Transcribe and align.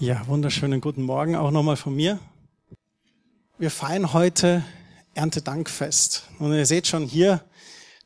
Ja, 0.00 0.26
wunderschönen 0.26 0.80
guten 0.80 1.02
Morgen 1.02 1.36
auch 1.36 1.52
nochmal 1.52 1.76
von 1.76 1.94
mir. 1.94 2.18
Wir 3.58 3.70
feiern 3.70 4.12
heute 4.12 4.64
Erntedankfest. 5.14 6.24
Und 6.40 6.52
ihr 6.52 6.66
seht 6.66 6.88
schon 6.88 7.04
hier 7.04 7.44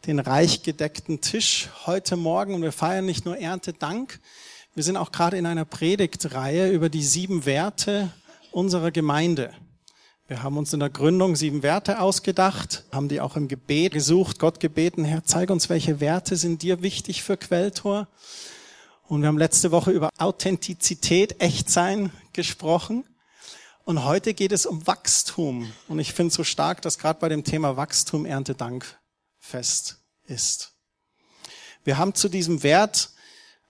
den 0.06 0.18
reich 0.18 0.62
gedeckten 0.62 1.22
Tisch 1.22 1.70
heute 1.86 2.16
Morgen. 2.16 2.52
Und 2.52 2.60
wir 2.60 2.72
feiern 2.72 3.06
nicht 3.06 3.24
nur 3.24 3.38
Erntedank, 3.38 4.20
wir 4.74 4.84
sind 4.84 4.98
auch 4.98 5.12
gerade 5.12 5.38
in 5.38 5.46
einer 5.46 5.64
Predigtreihe 5.64 6.70
über 6.70 6.90
die 6.90 7.02
sieben 7.02 7.46
Werte 7.46 8.12
unserer 8.52 8.90
Gemeinde. 8.90 9.54
Wir 10.28 10.42
haben 10.42 10.58
uns 10.58 10.74
in 10.74 10.80
der 10.80 10.90
Gründung 10.90 11.36
sieben 11.36 11.62
Werte 11.62 12.00
ausgedacht, 12.00 12.84
haben 12.92 13.08
die 13.08 13.22
auch 13.22 13.34
im 13.34 13.48
Gebet 13.48 13.94
gesucht, 13.94 14.38
Gott 14.38 14.60
gebeten, 14.60 15.06
Herr, 15.06 15.24
zeig 15.24 15.48
uns, 15.48 15.70
welche 15.70 16.00
Werte 16.00 16.36
sind 16.36 16.60
dir 16.60 16.82
wichtig 16.82 17.22
für 17.22 17.38
Quelltor. 17.38 18.08
Und 19.08 19.22
wir 19.22 19.28
haben 19.28 19.38
letzte 19.38 19.70
Woche 19.70 19.90
über 19.90 20.10
Authentizität, 20.18 21.40
Echtsein 21.40 22.12
gesprochen. 22.34 23.04
Und 23.84 24.04
heute 24.04 24.34
geht 24.34 24.52
es 24.52 24.66
um 24.66 24.86
Wachstum. 24.86 25.72
Und 25.88 25.98
ich 25.98 26.12
finde 26.12 26.34
so 26.34 26.44
stark, 26.44 26.82
dass 26.82 26.98
gerade 26.98 27.18
bei 27.18 27.30
dem 27.30 27.42
Thema 27.42 27.78
Wachstum 27.78 28.26
Erntedank 28.26 28.84
fest 29.38 30.02
ist. 30.26 30.74
Wir 31.84 31.96
haben 31.96 32.14
zu 32.14 32.28
diesem 32.28 32.62
Wert 32.62 33.12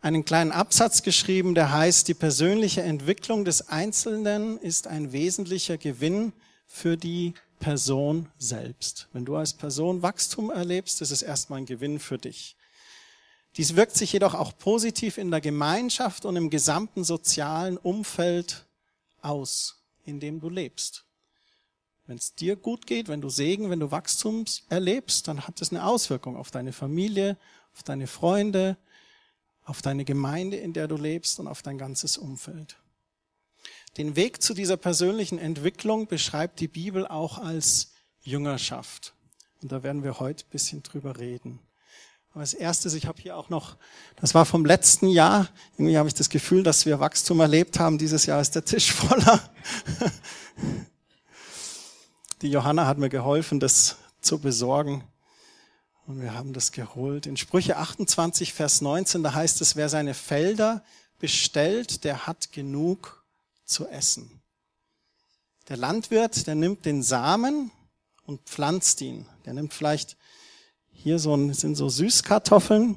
einen 0.01 0.25
kleinen 0.25 0.51
Absatz 0.51 1.05
geschrieben, 1.05 1.55
der 1.55 1.73
heißt, 1.73 2.09
die 2.09 2.15
persönliche 2.15 2.83
Entwicklung 2.83 3.45
des 3.45 3.69
Einzelnen 3.69 4.59
ist 4.59 4.89
ein 4.89 5.13
wesentlicher 5.13 5.79
Gewinn 5.79 6.33
für 6.67 6.97
die 6.97 7.35
Person 7.61 8.29
selbst. 8.39 9.07
Wenn 9.13 9.25
du 9.25 9.37
als 9.37 9.53
Person 9.53 10.03
Wachstum 10.03 10.51
erlebst, 10.51 11.01
ist 11.01 11.13
es 11.13 11.23
erstmal 11.23 11.61
ein 11.61 11.67
Gewinn 11.67 12.01
für 12.01 12.19
dich. 12.19 12.58
Dies 13.59 13.75
wirkt 13.75 13.97
sich 13.97 14.13
jedoch 14.13 14.35
auch 14.35 14.57
positiv 14.57 15.19
in 15.19 15.33
der 15.33 15.41
Gemeinschaft 15.41 16.25
und 16.25 16.37
im 16.37 16.49
gesamten 16.49 17.03
sozialen 17.03 17.77
Umfeld 17.77 18.65
aus, 19.21 19.83
in 20.05 20.21
dem 20.21 20.39
du 20.39 20.49
lebst. 20.49 21.05
Wenn 22.07 22.19
es 22.19 22.37
dir 22.37 22.55
gut 22.55 22.87
geht, 22.87 23.09
wenn 23.09 23.21
du 23.21 23.29
Segen, 23.29 23.69
wenn 23.69 23.81
du 23.81 23.91
Wachstum 23.91 24.45
erlebst, 24.69 25.27
dann 25.27 25.49
hat 25.49 25.61
es 25.61 25.73
eine 25.73 25.85
Auswirkung 25.85 26.37
auf 26.37 26.53
deine 26.53 26.73
Familie, 26.73 27.37
auf 27.75 27.83
deine 27.83 28.07
Freunde, 28.07 28.77
auf 29.65 29.83
deine 29.83 30.05
Gemeinde, 30.05 30.57
in 30.57 30.73
der 30.73 30.87
du 30.87 30.97
lebst 30.97 31.41
und 31.41 31.49
auf 31.49 31.63
dein 31.63 31.79
ganzes 31.79 32.17
Umfeld. 32.17 32.77
Den 33.97 34.15
Weg 34.15 34.41
zu 34.41 34.55
dieser 34.55 34.77
persönlichen 34.77 35.41
Entwicklung 35.41 36.07
beschreibt 36.07 36.61
die 36.61 36.69
Bibel 36.69 37.09
auch 37.09 37.39
als 37.39 37.91
Jüngerschaft. 38.23 39.15
Und 39.63 39.73
da 39.73 39.83
werden 39.83 40.05
wir 40.05 40.21
heute 40.21 40.45
ein 40.47 40.51
bisschen 40.51 40.85
drüber 40.85 41.19
reden. 41.19 41.59
Aber 42.39 42.43
als 42.43 42.55
erstes, 42.55 42.95
ich 42.95 43.07
habe 43.07 43.21
hier 43.21 43.37
auch 43.37 43.49
noch, 43.49 43.75
das 44.15 44.33
war 44.33 44.47
vom 44.47 44.65
letzten 44.65 45.09
Jahr, 45.09 45.49
irgendwie 45.77 45.99
habe 45.99 46.07
ich 46.07 46.15
das 46.15 46.29
Gefühl, 46.29 46.63
dass 46.63 46.87
wir 46.87 47.01
Wachstum 47.01 47.41
erlebt 47.41 47.81
haben. 47.81 47.99
Dieses 47.99 48.27
Jahr 48.27 48.41
ist 48.41 48.55
der 48.55 48.65
Tisch 48.65 48.93
voller. 48.95 49.41
Die 52.41 52.49
Johanna 52.49 52.87
hat 52.87 52.99
mir 52.99 53.09
geholfen, 53.09 53.59
das 53.59 53.97
zu 54.21 54.39
besorgen. 54.39 55.03
Und 56.07 56.23
wir 56.23 56.33
haben 56.33 56.53
das 56.53 56.71
geholt. 56.71 57.27
In 57.27 57.37
Sprüche 57.37 57.77
28, 57.77 58.53
Vers 58.53 58.83
19, 58.83 59.25
da 59.25 59.35
heißt 59.35 59.61
es, 59.61 59.75
wer 59.75 59.89
seine 59.89 60.15
Felder 60.15 60.85
bestellt, 61.19 62.05
der 62.05 62.29
hat 62.29 62.53
genug 62.53 63.25
zu 63.65 63.89
essen. 63.89 64.41
Der 65.69 65.77
Landwirt, 65.77 66.47
der 66.47 66.55
nimmt 66.55 66.85
den 66.85 67.03
Samen 67.03 67.73
und 68.27 68.43
pflanzt 68.43 69.01
ihn. 69.01 69.27
Der 69.45 69.55
nimmt 69.55 69.75
vielleicht 69.75 70.17
hier 71.01 71.21
so 71.21 71.35
ein, 71.35 71.55
sind 71.55 71.77
so 71.77 71.89
Süßkartoffeln, 71.89 72.97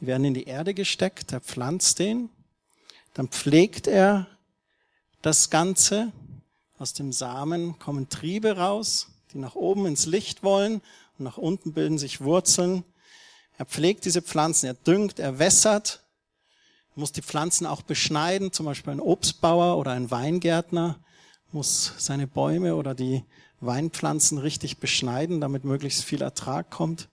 die 0.00 0.06
werden 0.06 0.24
in 0.24 0.34
die 0.34 0.44
Erde 0.44 0.72
gesteckt, 0.72 1.32
er 1.32 1.40
pflanzt 1.40 1.98
den, 1.98 2.30
dann 3.12 3.28
pflegt 3.28 3.86
er 3.86 4.26
das 5.20 5.50
Ganze, 5.50 6.10
aus 6.78 6.94
dem 6.94 7.12
Samen 7.12 7.78
kommen 7.78 8.08
Triebe 8.08 8.56
raus, 8.56 9.08
die 9.32 9.38
nach 9.38 9.54
oben 9.54 9.86
ins 9.86 10.06
Licht 10.06 10.42
wollen 10.42 10.80
und 11.18 11.24
nach 11.24 11.36
unten 11.36 11.74
bilden 11.74 11.98
sich 11.98 12.22
Wurzeln. 12.22 12.82
Er 13.58 13.66
pflegt 13.66 14.06
diese 14.06 14.22
Pflanzen, 14.22 14.66
er 14.66 14.74
düngt, 14.74 15.18
er 15.18 15.38
wässert, 15.38 16.02
er 16.96 17.00
muss 17.00 17.12
die 17.12 17.22
Pflanzen 17.22 17.66
auch 17.66 17.82
beschneiden, 17.82 18.52
zum 18.52 18.64
Beispiel 18.64 18.94
ein 18.94 19.00
Obstbauer 19.00 19.76
oder 19.76 19.92
ein 19.92 20.10
Weingärtner 20.10 20.98
muss 21.54 21.92
seine 21.98 22.26
Bäume 22.26 22.76
oder 22.76 22.94
die 22.94 23.24
Weinpflanzen 23.60 24.38
richtig 24.38 24.78
beschneiden, 24.78 25.40
damit 25.40 25.64
möglichst 25.64 26.04
viel 26.04 26.22
Ertrag 26.22 26.70
kommt. 26.70 27.08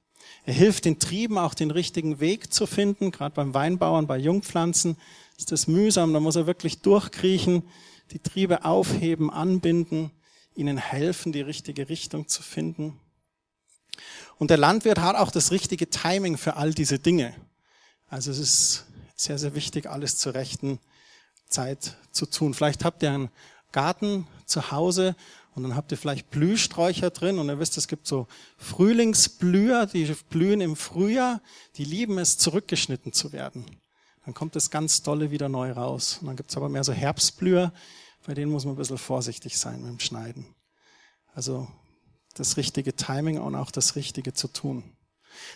Er 0.46 0.54
hilft 0.54 0.86
den 0.86 1.00
Trieben 1.00 1.38
auch 1.38 1.54
den 1.54 1.72
richtigen 1.72 2.20
Weg 2.20 2.54
zu 2.54 2.66
finden. 2.66 3.12
Gerade 3.12 3.36
beim 3.36 3.54
Weinbauern, 3.54 4.08
bei 4.08 4.18
Jungpflanzen 4.18 4.98
ist 5.38 5.52
das 5.52 5.68
mühsam. 5.68 6.14
Da 6.14 6.20
muss 6.20 6.36
er 6.36 6.48
wirklich 6.48 6.82
durchkriechen, 6.82 7.64
die 8.12 8.20
Triebe 8.20 8.66
aufheben, 8.66 9.30
anbinden, 9.30 10.12
ihnen 10.56 10.78
helfen, 10.78 11.32
die 11.32 11.42
richtige 11.42 11.90
Richtung 11.90 12.28
zu 12.28 12.42
finden. 12.42 13.00
Und 14.38 14.50
der 14.50 14.58
Landwirt 14.58 15.00
hat 15.00 15.16
auch 15.16 15.32
das 15.32 15.52
richtige 15.52 15.90
Timing 15.90 16.38
für 16.38 16.56
all 16.56 16.74
diese 16.74 17.00
Dinge. 17.00 17.36
Also 18.08 18.32
es 18.32 18.40
ist 18.40 18.86
sehr, 19.16 19.38
sehr 19.38 19.54
wichtig, 19.54 19.90
alles 19.90 20.18
zur 20.18 20.34
rechten 20.34 20.80
Zeit 21.48 21.98
zu 22.12 22.26
tun. 22.26 22.54
Vielleicht 22.54 22.86
habt 22.86 23.04
ihr 23.04 23.12
einen 23.12 23.30
Garten 23.72 24.28
zu 24.46 24.72
Hause 24.72 25.16
und 25.56 25.64
dann 25.64 25.76
habt 25.76 25.92
ihr 25.92 25.98
vielleicht 25.98 26.30
Blühsträucher 26.30 27.10
drin 27.10 27.38
und 27.38 27.50
ihr 27.50 27.60
wisst, 27.60 27.78
es 27.78 27.88
gibt 27.88 28.08
so 28.08 28.28
Frühlingsblüher, 28.58 29.88
die 29.88 30.06
blühen 30.30 30.62
im 30.62 30.76
Frühjahr, 30.76 31.42
die 31.76 31.84
lieben 31.84 32.18
es, 32.18 32.38
zurückgeschnitten 32.38 33.14
zu 33.14 33.34
werden. 33.34 33.66
Dann 34.26 34.34
kommt 34.34 34.56
das 34.56 34.70
ganz 34.70 35.02
dolle 35.02 35.32
wieder 35.32 35.50
neu 35.50 35.72
raus. 35.72 36.20
Und 36.22 36.28
dann 36.28 36.36
gibt's 36.36 36.56
aber 36.56 36.70
mehr 36.70 36.84
so 36.84 36.94
Herbstblüher, 36.94 37.74
bei 38.26 38.34
denen 38.36 38.52
muss 38.52 38.64
man 38.64 38.76
ein 38.76 38.78
bisschen 38.78 38.98
vorsichtig 38.98 39.58
sein 39.58 39.82
mit 39.82 39.90
dem 39.90 40.00
Schneiden. 40.00 40.46
Also 41.34 41.68
das 42.36 42.58
richtige 42.58 42.96
Timing 42.96 43.40
und 43.40 43.56
auch 43.56 43.72
das 43.72 43.96
Richtige 43.96 44.34
zu 44.34 44.48
tun. 44.48 44.84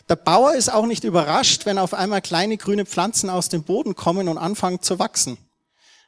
Der 0.10 0.16
Bauer 0.16 0.56
ist 0.56 0.72
auch 0.72 0.86
nicht 0.86 1.04
überrascht, 1.04 1.66
wenn 1.66 1.78
auf 1.78 1.94
einmal 1.94 2.22
kleine 2.22 2.58
grüne 2.58 2.86
Pflanzen 2.86 3.30
aus 3.30 3.50
dem 3.50 3.64
Boden 3.64 3.96
kommen 3.96 4.28
und 4.28 4.38
anfangen 4.38 4.82
zu 4.82 5.00
wachsen. 5.00 5.38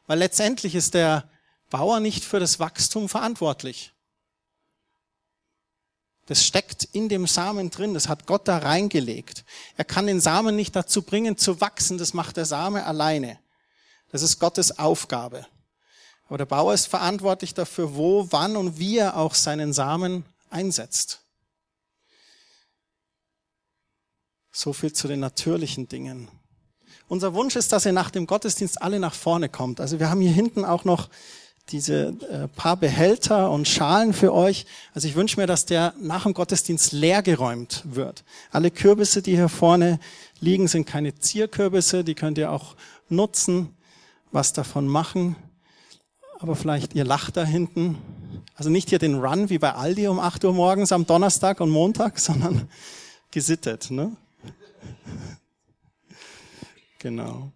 Weil 0.08 0.20
letztendlich 0.20 0.76
ist 0.76 0.94
der 0.96 1.30
Bauer 1.70 2.00
nicht 2.00 2.24
für 2.24 2.40
das 2.40 2.60
Wachstum 2.60 3.10
verantwortlich. 3.10 3.92
Das 6.28 6.44
steckt 6.44 6.84
in 6.84 7.08
dem 7.08 7.28
Samen 7.28 7.70
drin, 7.70 7.94
das 7.94 8.08
hat 8.10 8.26
Gott 8.26 8.48
da 8.48 8.58
reingelegt. 8.58 9.46
Er 9.78 9.86
kann 9.86 10.08
den 10.08 10.20
Samen 10.20 10.56
nicht 10.56 10.76
dazu 10.76 11.04
bringen 11.04 11.38
zu 11.38 11.62
wachsen, 11.62 11.98
das 11.98 12.14
macht 12.14 12.38
der 12.38 12.46
Same 12.46 12.86
alleine. 12.86 13.40
Das 14.12 14.24
ist 14.24 14.40
Gottes 14.40 14.80
Aufgabe. 14.80 15.46
Aber 16.28 16.40
der 16.40 16.46
Bauer 16.46 16.74
ist 16.74 16.88
verantwortlich 16.88 17.54
dafür, 17.54 17.96
wo, 17.96 18.28
wann 18.32 18.58
und 18.58 18.80
wie 18.80 18.98
er 18.98 19.18
auch 19.18 19.36
seinen 19.36 19.74
Samen 19.74 20.26
einsetzt. 20.50 21.22
So 24.52 24.74
viel 24.74 24.94
zu 24.94 25.08
den 25.08 25.20
natürlichen 25.20 25.88
Dingen. 25.88 26.30
Unser 27.08 27.36
Wunsch 27.36 27.56
ist, 27.56 27.72
dass 27.72 27.86
ihr 27.86 27.92
nach 27.92 28.10
dem 28.10 28.26
Gottesdienst 28.26 28.82
alle 28.82 29.00
nach 29.00 29.14
vorne 29.14 29.50
kommt. 29.50 29.80
Also 29.80 30.00
wir 30.00 30.10
haben 30.10 30.22
hier 30.22 30.32
hinten 30.32 30.66
auch 30.66 30.86
noch 30.86 31.10
diese 31.70 32.16
äh, 32.30 32.48
paar 32.48 32.78
Behälter 32.78 33.50
und 33.50 33.68
Schalen 33.68 34.14
für 34.14 34.34
euch. 34.34 34.66
Also 34.94 35.08
ich 35.08 35.16
wünsche 35.16 35.40
mir, 35.40 35.48
dass 35.48 35.66
der 35.66 35.94
nach 36.00 36.24
dem 36.24 36.34
Gottesdienst 36.34 36.92
leergeräumt 36.92 37.84
wird. 37.86 38.24
Alle 38.52 38.70
Kürbisse, 38.70 39.22
die 39.22 39.36
hier 39.36 39.50
vorne 39.50 40.00
liegen, 40.40 40.68
sind 40.68 40.86
keine 40.86 41.16
Zierkürbisse, 41.16 42.04
die 42.04 42.16
könnt 42.16 42.38
ihr 42.38 42.52
auch 42.52 42.76
nutzen, 43.10 43.76
was 44.32 44.54
davon 44.54 44.88
machen. 44.88 45.36
Aber 46.40 46.56
vielleicht 46.56 46.94
ihr 46.94 47.06
lacht 47.06 47.38
da 47.38 47.44
hinten. 47.44 47.98
Also 48.56 48.70
nicht 48.70 48.90
hier 48.90 49.00
den 49.00 49.16
Run 49.16 49.50
wie 49.50 49.58
bei 49.58 49.74
Aldi 49.74 50.08
um 50.08 50.20
8 50.20 50.46
Uhr 50.46 50.54
morgens 50.54 50.92
am 50.92 51.08
Donnerstag 51.08 51.62
und 51.62 51.72
Montag, 51.72 52.20
sondern 52.20 52.70
gesittet. 53.32 53.90
Ne? 53.90 54.16
Genau. 57.00 57.52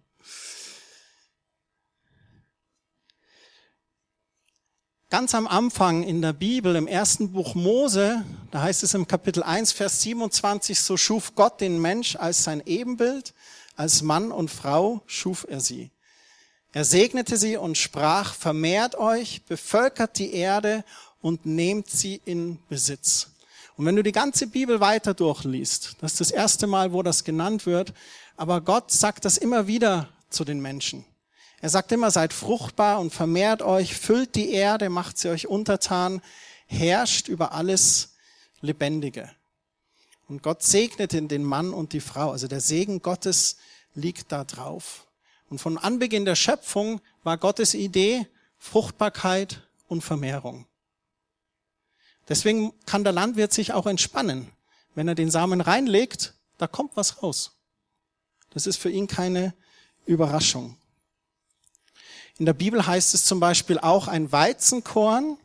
Ganz 5.10 5.34
am 5.34 5.48
Anfang 5.48 6.04
in 6.04 6.22
der 6.22 6.32
Bibel, 6.32 6.76
im 6.76 6.86
ersten 6.86 7.32
Buch 7.32 7.56
Mose, 7.56 8.24
da 8.52 8.62
heißt 8.62 8.84
es 8.84 8.94
im 8.94 9.08
Kapitel 9.08 9.42
1, 9.42 9.72
Vers 9.72 10.02
27, 10.02 10.78
so 10.78 10.96
schuf 10.96 11.34
Gott 11.34 11.60
den 11.60 11.80
Mensch 11.80 12.14
als 12.14 12.44
sein 12.44 12.62
Ebenbild, 12.64 13.34
als 13.74 14.02
Mann 14.02 14.30
und 14.30 14.52
Frau 14.52 15.02
schuf 15.06 15.44
er 15.50 15.58
sie. 15.58 15.90
Er 16.72 16.84
segnete 16.84 17.36
sie 17.38 17.56
und 17.56 17.76
sprach, 17.76 18.34
vermehrt 18.34 18.94
euch, 18.94 19.42
bevölkert 19.48 20.16
die 20.16 20.32
Erde 20.32 20.84
und 21.20 21.44
nehmt 21.44 21.90
sie 21.90 22.20
in 22.24 22.60
Besitz. 22.68 23.30
Und 23.76 23.86
wenn 23.86 23.96
du 23.96 24.04
die 24.04 24.12
ganze 24.12 24.46
Bibel 24.46 24.78
weiter 24.78 25.12
durchliest, 25.12 25.96
das 26.00 26.12
ist 26.12 26.20
das 26.20 26.30
erste 26.30 26.68
Mal, 26.68 26.92
wo 26.92 27.02
das 27.02 27.24
genannt 27.24 27.66
wird, 27.66 27.92
aber 28.36 28.60
Gott 28.60 28.92
sagt 28.92 29.24
das 29.24 29.38
immer 29.38 29.66
wieder 29.66 30.08
zu 30.28 30.44
den 30.44 30.60
Menschen. 30.60 31.04
Er 31.60 31.68
sagt 31.68 31.92
immer, 31.92 32.10
seid 32.10 32.32
fruchtbar 32.32 33.00
und 33.00 33.12
vermehrt 33.12 33.62
euch, 33.62 33.94
füllt 33.94 34.34
die 34.34 34.50
Erde, 34.50 34.88
macht 34.88 35.18
sie 35.18 35.28
euch 35.28 35.46
untertan, 35.46 36.22
herrscht 36.66 37.28
über 37.28 37.52
alles 37.52 38.14
Lebendige. 38.60 39.30
Und 40.28 40.42
Gott 40.42 40.62
segnete 40.62 41.20
den 41.22 41.44
Mann 41.44 41.74
und 41.74 41.92
die 41.92 42.00
Frau. 42.00 42.30
Also 42.30 42.46
der 42.46 42.60
Segen 42.60 43.02
Gottes 43.02 43.56
liegt 43.94 44.32
da 44.32 44.44
drauf. 44.44 45.06
Und 45.50 45.60
von 45.60 45.76
Anbeginn 45.76 46.24
der 46.24 46.36
Schöpfung 46.36 47.00
war 47.24 47.36
Gottes 47.36 47.74
Idee 47.74 48.26
Fruchtbarkeit 48.56 49.62
und 49.88 50.02
Vermehrung. 50.02 50.66
Deswegen 52.28 52.72
kann 52.86 53.02
der 53.02 53.12
Landwirt 53.12 53.52
sich 53.52 53.72
auch 53.72 53.86
entspannen. 53.86 54.52
Wenn 54.94 55.08
er 55.08 55.16
den 55.16 55.30
Samen 55.30 55.60
reinlegt, 55.60 56.34
da 56.58 56.68
kommt 56.68 56.96
was 56.96 57.22
raus. 57.22 57.58
Das 58.50 58.66
ist 58.66 58.76
für 58.76 58.90
ihn 58.90 59.08
keine 59.08 59.54
Überraschung. 60.06 60.76
In 62.40 62.46
der 62.46 62.54
Bibel 62.54 62.86
heißt 62.86 63.12
es 63.12 63.26
zum 63.26 63.38
Beispiel 63.38 63.78
auch, 63.78 64.08
ein 64.08 64.32
Weizenkorn, 64.32 65.36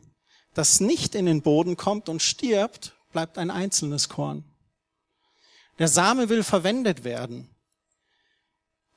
das 0.54 0.80
nicht 0.80 1.14
in 1.14 1.26
den 1.26 1.42
Boden 1.42 1.76
kommt 1.76 2.08
und 2.08 2.22
stirbt, 2.22 2.96
bleibt 3.12 3.36
ein 3.36 3.50
einzelnes 3.50 4.08
Korn. 4.08 4.44
Der 5.78 5.88
Same 5.88 6.30
will 6.30 6.42
verwendet 6.42 7.04
werden. 7.04 7.50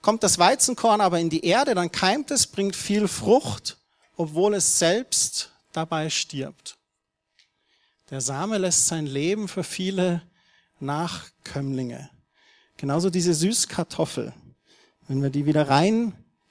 Kommt 0.01 0.23
das 0.23 0.39
Weizenkorn 0.39 1.01
aber 1.01 1.19
in 1.19 1.29
die 1.29 1.43
Erde, 1.43 1.75
dann 1.75 1.91
keimt 1.91 2.31
es, 2.31 2.47
bringt 2.47 2.77
viel 2.77 3.09
Frucht, 3.09 3.75
obwohl 4.15 4.53
es 4.53 4.79
selbst 4.79 5.51
dabei 5.73 6.09
stirbt. 6.09 6.77
Der 8.11 8.21
Same 8.21 8.59
lässt 8.59 8.87
sein 8.87 9.07
Leben 9.07 9.49
für 9.49 9.65
viele 9.65 10.21
Nachkömmlinge. 10.79 12.09
Genauso 12.77 13.09
diese 13.09 13.33
Süßkartoffel. 13.33 14.33
Wenn 15.09 15.21
wir 15.21 15.31
die 15.31 15.45
wieder 15.45 15.67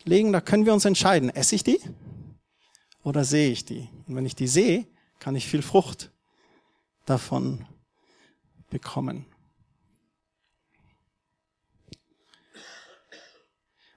reinlegen, 0.09 0.33
da 0.33 0.41
können 0.41 0.65
wir 0.65 0.73
uns 0.73 0.85
entscheiden, 0.85 1.31
esse 1.31 1.55
ich 1.55 1.65
die 1.65 1.81
oder 3.03 3.25
sehe 3.25 3.51
ich 3.51 3.65
die? 3.65 3.89
Und 4.07 4.17
wenn 4.17 4.27
ich 4.27 4.35
die 4.35 4.49
sehe, 4.49 4.87
kann 5.19 5.37
ich 5.37 5.47
viel 5.47 5.63
Frucht 5.63 6.11
davon 7.05 7.67
bekommen. 8.71 9.27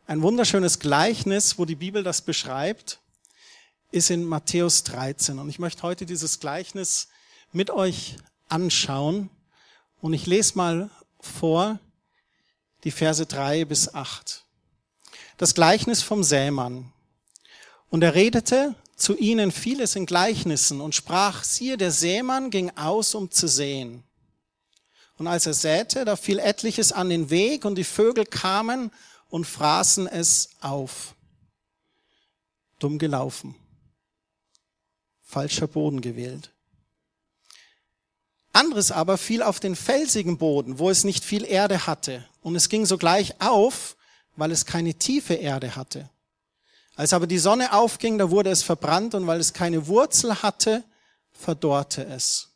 Ein 0.06 0.22
wunderschönes 0.22 0.80
Gleichnis, 0.80 1.58
wo 1.58 1.64
die 1.64 1.76
Bibel 1.76 2.04
das 2.04 2.22
beschreibt, 2.22 3.00
ist 3.92 4.10
in 4.10 4.26
Matthäus 4.26 4.84
13. 4.84 5.40
Und 5.40 5.50
ich 5.50 5.60
möchte 5.60 5.84
heute 5.84 6.06
dieses 6.06 6.40
Gleichnis 6.40 7.08
mit 7.54 7.70
euch 7.70 8.18
anschauen. 8.50 9.30
Und 10.02 10.14
ich 10.14 10.26
lese 10.26 10.58
mal 10.58 10.90
vor 11.22 11.80
die 12.84 12.92
Verse 12.92 13.26
drei 13.26 13.64
bis 13.64 13.94
acht. 13.94 14.46
Das 15.42 15.56
Gleichnis 15.56 16.04
vom 16.04 16.24
Sämann. 16.24 16.94
Und 17.90 18.04
er 18.04 18.14
redete 18.14 18.76
zu 18.96 19.18
ihnen 19.18 19.52
vieles 19.52 19.96
in 19.96 20.06
Gleichnissen 20.06 20.80
und 20.82 20.94
sprach, 20.94 21.44
siehe, 21.44 21.78
der 21.78 21.90
Sämann 21.90 22.52
ging 22.52 22.70
aus, 22.78 23.16
um 23.16 23.32
zu 23.32 23.48
säen. 23.48 24.04
Und 25.18 25.26
als 25.26 25.48
er 25.48 25.56
säte, 25.56 26.06
da 26.06 26.16
fiel 26.16 26.38
etliches 26.38 26.92
an 26.92 27.10
den 27.10 27.32
Weg 27.32 27.66
und 27.66 27.74
die 27.74 27.84
Vögel 27.84 28.28
kamen 28.28 28.92
und 29.30 29.46
fraßen 29.46 30.06
es 30.06 30.52
auf. 30.62 31.16
Dumm 32.78 33.00
gelaufen. 33.00 33.56
Falscher 35.24 35.66
Boden 35.66 36.02
gewählt. 36.02 36.52
Anderes 38.54 38.92
aber 38.92 39.18
fiel 39.18 39.42
auf 39.42 39.60
den 39.60 39.76
felsigen 39.76 40.38
Boden, 40.38 40.78
wo 40.78 40.92
es 40.92 41.04
nicht 41.04 41.26
viel 41.26 41.46
Erde 41.46 41.88
hatte. 41.88 42.24
Und 42.44 42.56
es 42.56 42.70
ging 42.70 42.86
sogleich 42.86 43.42
auf, 43.42 43.98
weil 44.42 44.52
es 44.52 44.66
keine 44.66 44.96
tiefe 44.96 45.36
Erde 45.36 45.76
hatte. 45.76 46.10
Als 46.96 47.14
aber 47.14 47.28
die 47.28 47.38
Sonne 47.38 47.74
aufging, 47.74 48.18
da 48.18 48.32
wurde 48.32 48.50
es 48.50 48.64
verbrannt 48.64 49.14
und 49.14 49.28
weil 49.28 49.40
es 49.40 49.54
keine 49.54 49.86
Wurzel 49.86 50.42
hatte, 50.42 50.84
verdorrte 51.32 52.04
es. 52.08 52.50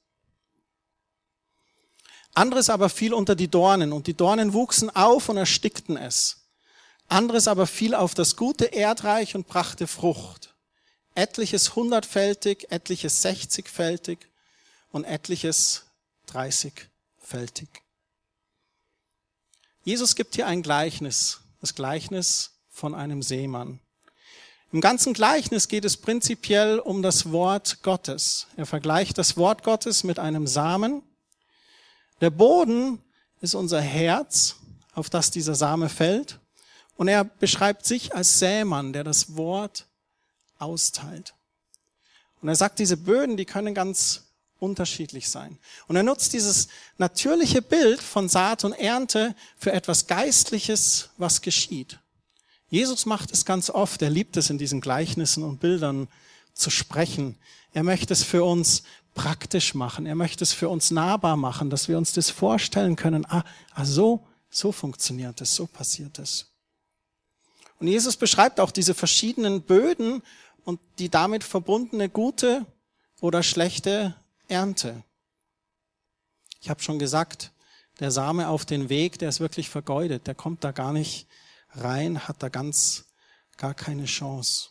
Anderes 2.34 2.72
aber 2.72 2.90
fiel 2.90 3.14
unter 3.14 3.36
die 3.36 3.50
Dornen 3.50 3.94
und 3.94 4.08
die 4.08 4.16
Dornen 4.16 4.54
wuchsen 4.54 4.90
auf 4.90 5.30
und 5.30 5.38
erstickten 5.38 5.96
es. 5.96 6.48
Anderes 7.08 7.48
aber 7.48 7.68
fiel 7.68 7.94
auf 7.94 8.16
das 8.16 8.36
gute 8.36 8.66
Erdreich 8.66 9.36
und 9.36 9.48
brachte 9.48 9.86
Frucht. 9.86 10.56
Etliches 11.14 11.76
hundertfältig, 11.76 12.72
etliches 12.72 13.22
sechzigfältig 13.22 14.28
und 14.92 15.04
etliches 15.04 15.84
dreißigfältig. 16.26 17.70
Jesus 19.84 20.16
gibt 20.16 20.34
hier 20.34 20.48
ein 20.48 20.64
Gleichnis, 20.64 21.42
das 21.62 21.76
Gleichnis 21.76 22.52
von 22.70 22.94
einem 22.94 23.22
Seemann. 23.22 23.80
Im 24.72 24.82
ganzen 24.82 25.14
Gleichnis 25.14 25.68
geht 25.68 25.86
es 25.86 25.98
prinzipiell 25.98 26.80
um 26.80 27.02
das 27.02 27.32
Wort 27.32 27.82
Gottes. 27.82 28.48
Er 28.58 28.66
vergleicht 28.66 29.18
das 29.18 29.38
Wort 29.38 29.64
Gottes 29.64 30.04
mit 30.04 30.20
einem 30.20 30.48
Samen. 30.48 31.02
Der 32.20 32.30
Boden 32.30 33.02
ist 33.40 33.56
unser 33.56 33.80
Herz, 33.80 34.58
auf 34.94 35.10
das 35.10 35.32
dieser 35.32 35.56
Same 35.56 35.90
fällt. 35.90 36.40
Und 36.98 37.08
er 37.08 37.24
beschreibt 37.24 37.86
sich 37.86 38.16
als 38.16 38.40
Sämann, 38.40 38.94
der 38.94 39.04
das 39.04 39.36
Wort 39.36 39.88
austeilt. 40.58 41.36
Und 42.42 42.50
er 42.50 42.56
sagt, 42.56 42.80
diese 42.80 42.98
Böden, 42.98 43.38
die 43.38 43.46
können 43.46 43.74
ganz 43.74 44.35
unterschiedlich 44.66 45.30
sein. 45.30 45.58
Und 45.88 45.96
er 45.96 46.04
nutzt 46.04 46.34
dieses 46.34 46.68
natürliche 46.98 47.62
Bild 47.62 48.02
von 48.02 48.28
Saat 48.28 48.66
und 48.66 48.74
Ernte 48.74 49.36
für 49.58 49.72
etwas 49.72 50.08
Geistliches, 50.08 51.10
was 51.18 51.42
geschieht. 51.42 52.00
Jesus 52.70 53.06
macht 53.06 53.32
es 53.32 53.46
ganz 53.46 53.70
oft. 53.70 54.02
Er 54.02 54.10
liebt 54.10 54.36
es, 54.38 54.50
in 54.50 54.58
diesen 54.58 54.82
Gleichnissen 54.82 55.44
und 55.44 55.60
Bildern 55.60 56.08
zu 56.54 56.70
sprechen. 56.70 57.38
Er 57.72 57.84
möchte 57.84 58.12
es 58.12 58.24
für 58.24 58.44
uns 58.44 58.84
praktisch 59.14 59.76
machen. 59.76 60.06
Er 60.06 60.16
möchte 60.16 60.44
es 60.44 60.52
für 60.52 60.70
uns 60.70 60.92
nahbar 60.92 61.38
machen, 61.38 61.70
dass 61.70 61.88
wir 61.88 61.98
uns 61.98 62.12
das 62.12 62.30
vorstellen 62.30 62.96
können. 62.96 63.26
Ah, 63.30 63.44
ah 63.74 63.86
so, 63.86 64.28
so 64.50 64.72
funktioniert 64.72 65.40
es, 65.42 65.56
so 65.56 65.68
passiert 65.68 66.20
es. 66.20 66.52
Und 67.80 67.88
Jesus 67.88 68.18
beschreibt 68.18 68.60
auch 68.60 68.72
diese 68.72 68.94
verschiedenen 68.94 69.62
Böden 69.62 70.22
und 70.64 70.80
die 71.00 71.10
damit 71.10 71.44
verbundene 71.44 72.10
gute 72.10 72.66
oder 73.22 73.44
schlechte 73.44 74.16
Ernte. 74.48 75.04
Ich 76.62 76.70
habe 76.70 76.82
schon 76.82 77.00
gesagt, 77.00 77.52
der 78.00 78.12
Same 78.12 78.50
auf 78.50 78.66
den 78.66 78.90
Weg, 78.90 79.20
der 79.20 79.30
ist 79.30 79.40
wirklich 79.40 79.70
vergeudet. 79.70 80.28
Der 80.28 80.36
kommt 80.36 80.64
da 80.64 80.72
gar 80.72 80.92
nicht 80.92 81.28
rein, 81.72 82.28
hat 82.28 82.42
da 82.44 82.50
ganz 82.50 83.06
gar 83.58 83.74
keine 83.74 84.06
Chance. 84.06 84.70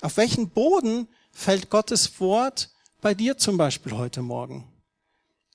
Auf 0.00 0.16
welchen 0.16 0.48
Boden 0.48 1.08
fällt 1.32 1.70
Gottes 1.70 2.20
Wort 2.20 2.70
bei 3.00 3.14
dir 3.14 3.36
zum 3.36 3.56
Beispiel 3.56 3.92
heute 3.92 4.22
Morgen? 4.22 4.70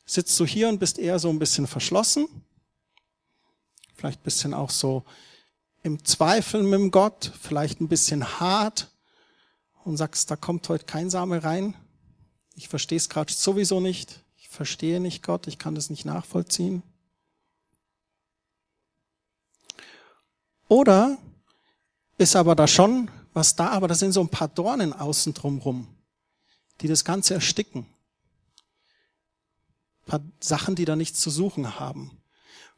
Sitzt 0.05 0.39
du 0.39 0.45
hier 0.45 0.69
und 0.69 0.79
bist 0.79 0.99
eher 0.99 1.17
so 1.17 1.29
ein 1.29 1.39
bisschen 1.39 1.67
verschlossen? 1.67 2.27
Vielleicht 3.95 4.19
ein 4.19 4.23
bisschen 4.23 4.53
auch 4.53 4.69
so 4.69 5.03
im 5.81 6.03
Zweifel 6.03 6.61
mit 6.63 6.79
dem 6.79 6.91
Gott, 6.91 7.31
vielleicht 7.41 7.79
ein 7.81 7.87
bisschen 7.87 8.39
hart 8.39 8.91
und 9.83 9.97
sagst, 9.97 10.29
da 10.29 10.35
kommt 10.35 10.67
heute 10.69 10.85
kein 10.85 11.09
Same 11.09 11.43
rein. 11.43 11.75
Ich 12.55 12.69
verstehe 12.69 12.97
es 12.97 13.09
gerade 13.09 13.31
sowieso 13.31 13.79
nicht. 13.79 14.21
Ich 14.37 14.49
verstehe 14.49 14.99
nicht 14.99 15.23
Gott, 15.23 15.47
ich 15.47 15.59
kann 15.59 15.75
das 15.75 15.89
nicht 15.89 16.05
nachvollziehen. 16.05 16.81
Oder 20.67 21.17
ist 22.17 22.35
aber 22.35 22.55
da 22.55 22.67
schon 22.67 23.11
was 23.33 23.55
da, 23.55 23.69
aber 23.69 23.89
da 23.89 23.95
sind 23.95 24.13
so 24.13 24.21
ein 24.21 24.29
paar 24.29 24.47
Dornen 24.47 24.93
außen 24.93 25.33
drumrum, 25.33 25.87
die 26.79 26.87
das 26.87 27.03
Ganze 27.03 27.33
ersticken. 27.33 27.85
Ein 30.05 30.09
paar 30.09 30.21
Sachen, 30.39 30.75
die 30.75 30.85
da 30.85 30.95
nichts 30.95 31.19
zu 31.19 31.29
suchen 31.29 31.77
haben. 31.77 32.17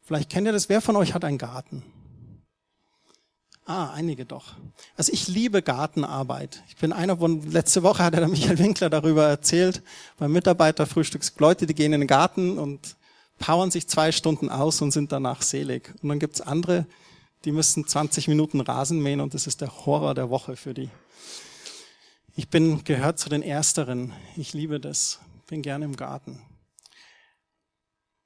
Vielleicht 0.02 0.30
kennt 0.30 0.46
ihr 0.46 0.52
das. 0.52 0.68
Wer 0.68 0.80
von 0.80 0.96
euch 0.96 1.14
hat 1.14 1.24
einen 1.24 1.38
Garten? 1.38 1.84
Ah, 3.68 3.90
einige 3.92 4.24
doch. 4.24 4.54
Also 4.96 5.12
ich 5.12 5.28
liebe 5.28 5.60
Gartenarbeit. 5.60 6.62
Ich 6.68 6.76
bin 6.76 6.90
einer 6.90 7.18
von, 7.18 7.42
letzte 7.50 7.82
Woche 7.82 8.02
hat 8.02 8.14
der 8.14 8.26
Michael 8.26 8.58
Winkler 8.58 8.88
darüber 8.88 9.28
erzählt, 9.28 9.82
beim 10.16 10.32
Mitarbeiterfrühstück, 10.32 11.22
Leute, 11.36 11.66
die 11.66 11.74
gehen 11.74 11.92
in 11.92 12.00
den 12.00 12.06
Garten 12.06 12.56
und 12.56 12.96
powern 13.38 13.70
sich 13.70 13.86
zwei 13.86 14.10
Stunden 14.10 14.48
aus 14.48 14.80
und 14.80 14.92
sind 14.92 15.12
danach 15.12 15.42
selig. 15.42 15.92
Und 16.02 16.08
dann 16.08 16.18
gibt's 16.18 16.40
andere, 16.40 16.86
die 17.44 17.52
müssen 17.52 17.86
20 17.86 18.26
Minuten 18.28 18.62
Rasen 18.62 19.02
mähen 19.02 19.20
und 19.20 19.34
das 19.34 19.46
ist 19.46 19.60
der 19.60 19.84
Horror 19.84 20.14
der 20.14 20.30
Woche 20.30 20.56
für 20.56 20.72
die. 20.72 20.88
Ich 22.36 22.48
bin, 22.48 22.84
gehört 22.84 23.18
zu 23.18 23.28
den 23.28 23.42
Ersteren. 23.42 24.14
Ich 24.34 24.54
liebe 24.54 24.80
das. 24.80 25.18
Bin 25.46 25.60
gerne 25.60 25.84
im 25.84 25.96
Garten. 25.96 26.40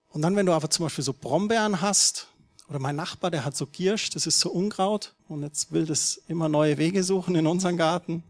Und 0.06 0.22
dann, 0.22 0.36
wenn 0.36 0.46
du 0.46 0.52
aber 0.52 0.70
zum 0.70 0.86
Beispiel 0.86 1.02
so 1.02 1.12
Brombeeren 1.12 1.80
hast, 1.80 2.28
oder 2.68 2.78
mein 2.78 2.96
Nachbar, 2.96 3.30
der 3.30 3.44
hat 3.44 3.56
so 3.56 3.66
Giersch, 3.66 4.10
das 4.10 4.26
ist 4.26 4.40
so 4.40 4.50
Unkraut 4.50 5.14
und 5.28 5.42
jetzt 5.42 5.72
will 5.72 5.86
das 5.86 6.20
immer 6.28 6.48
neue 6.48 6.78
Wege 6.78 7.02
suchen 7.04 7.34
in 7.34 7.46
unseren 7.46 7.76
Garten. 7.76 8.22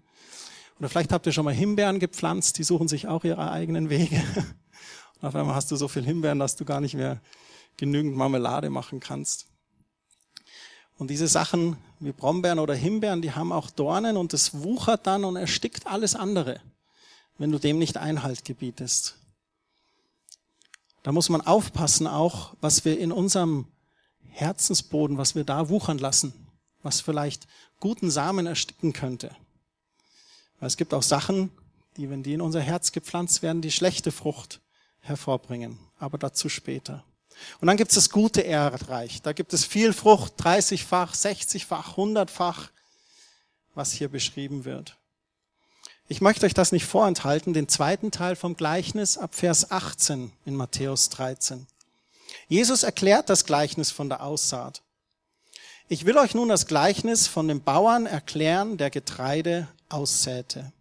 Oder 0.78 0.88
vielleicht 0.88 1.12
habt 1.12 1.26
ihr 1.26 1.32
schon 1.32 1.44
mal 1.44 1.54
Himbeeren 1.54 2.00
gepflanzt, 2.00 2.58
die 2.58 2.64
suchen 2.64 2.88
sich 2.88 3.06
auch 3.06 3.24
ihre 3.24 3.50
eigenen 3.50 3.88
Wege. 3.90 4.22
Und 5.20 5.28
auf 5.28 5.36
einmal 5.36 5.54
hast 5.54 5.70
du 5.70 5.76
so 5.76 5.86
viel 5.86 6.04
Himbeeren, 6.04 6.40
dass 6.40 6.56
du 6.56 6.64
gar 6.64 6.80
nicht 6.80 6.94
mehr 6.94 7.20
genügend 7.76 8.16
Marmelade 8.16 8.70
machen 8.70 8.98
kannst. 8.98 9.46
Und 10.98 11.08
diese 11.08 11.28
Sachen 11.28 11.76
wie 12.00 12.12
Brombeeren 12.12 12.58
oder 12.58 12.74
Himbeeren, 12.74 13.22
die 13.22 13.32
haben 13.32 13.52
auch 13.52 13.70
Dornen 13.70 14.16
und 14.16 14.34
es 14.34 14.62
wuchert 14.62 15.06
dann 15.06 15.24
und 15.24 15.36
erstickt 15.36 15.86
alles 15.86 16.14
andere, 16.14 16.60
wenn 17.38 17.52
du 17.52 17.58
dem 17.58 17.78
nicht 17.78 17.96
Einhalt 17.96 18.44
gebietest. 18.44 19.16
Da 21.02 21.12
muss 21.12 21.28
man 21.28 21.40
aufpassen 21.40 22.06
auch, 22.06 22.54
was 22.60 22.84
wir 22.84 22.98
in 22.98 23.12
unserem 23.12 23.66
Herzensboden, 24.32 25.18
was 25.18 25.34
wir 25.34 25.44
da 25.44 25.68
wuchern 25.68 25.98
lassen. 25.98 26.34
was 26.82 27.00
vielleicht 27.00 27.46
guten 27.80 28.10
Samen 28.10 28.46
ersticken 28.46 28.92
könnte. 28.92 29.34
Weil 30.58 30.66
es 30.66 30.76
gibt 30.76 30.94
auch 30.94 31.02
Sachen, 31.02 31.50
die, 31.96 32.10
wenn 32.10 32.22
die 32.22 32.32
in 32.32 32.40
unser 32.40 32.60
Herz 32.60 32.92
gepflanzt 32.92 33.42
werden, 33.42 33.62
die 33.62 33.70
schlechte 33.70 34.12
Frucht 34.12 34.60
hervorbringen. 35.00 35.78
Aber 35.98 36.18
dazu 36.18 36.48
später. 36.48 37.04
Und 37.60 37.66
dann 37.66 37.76
gibt 37.76 37.90
es 37.90 37.96
das 37.96 38.10
gute 38.10 38.42
Erdreich. 38.42 39.22
Da 39.22 39.32
gibt 39.32 39.52
es 39.52 39.64
viel 39.64 39.92
Frucht, 39.92 40.34
30-fach, 40.40 41.14
60-fach, 41.14 41.96
100-fach, 41.96 42.70
was 43.74 43.92
hier 43.92 44.08
beschrieben 44.08 44.64
wird. 44.64 44.98
Ich 46.08 46.20
möchte 46.20 46.46
euch 46.46 46.54
das 46.54 46.72
nicht 46.72 46.84
vorenthalten, 46.84 47.54
den 47.54 47.68
zweiten 47.68 48.10
Teil 48.10 48.36
vom 48.36 48.56
Gleichnis 48.56 49.16
ab 49.16 49.34
Vers 49.34 49.70
18 49.70 50.32
in 50.44 50.54
Matthäus 50.54 51.08
13. 51.08 51.66
Jesus 52.48 52.82
erklärt 52.82 53.28
das 53.28 53.44
Gleichnis 53.44 53.90
von 53.90 54.08
der 54.08 54.22
Aussaat. 54.22 54.82
Ich 55.88 56.06
will 56.06 56.16
euch 56.16 56.34
nun 56.34 56.48
das 56.48 56.66
Gleichnis 56.66 57.26
von 57.26 57.48
dem 57.48 57.62
Bauern 57.62 58.06
erklären, 58.06 58.78
der 58.78 58.90
Getreide 58.90 59.68
aussäte. 59.88 60.72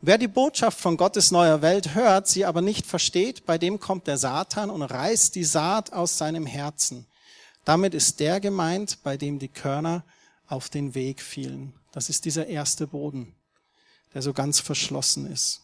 Wer 0.00 0.18
die 0.18 0.28
Botschaft 0.28 0.80
von 0.80 0.96
Gottes 0.96 1.30
neuer 1.30 1.62
Welt 1.62 1.94
hört, 1.94 2.26
sie 2.26 2.44
aber 2.44 2.60
nicht 2.60 2.86
versteht, 2.86 3.46
bei 3.46 3.56
dem 3.56 3.78
kommt 3.78 4.06
der 4.06 4.18
Satan 4.18 4.68
und 4.68 4.82
reißt 4.82 5.34
die 5.34 5.44
Saat 5.44 5.92
aus 5.92 6.18
seinem 6.18 6.44
Herzen. 6.44 7.06
Damit 7.64 7.94
ist 7.94 8.20
der 8.20 8.40
gemeint, 8.40 9.02
bei 9.02 9.16
dem 9.16 9.38
die 9.38 9.48
Körner 9.48 10.04
auf 10.48 10.68
den 10.68 10.94
Weg 10.94 11.22
fielen. 11.22 11.72
Das 11.92 12.08
ist 12.08 12.24
dieser 12.24 12.48
erste 12.48 12.86
Boden, 12.86 13.34
der 14.12 14.22
so 14.22 14.32
ganz 14.32 14.60
verschlossen 14.60 15.30
ist. 15.30 15.61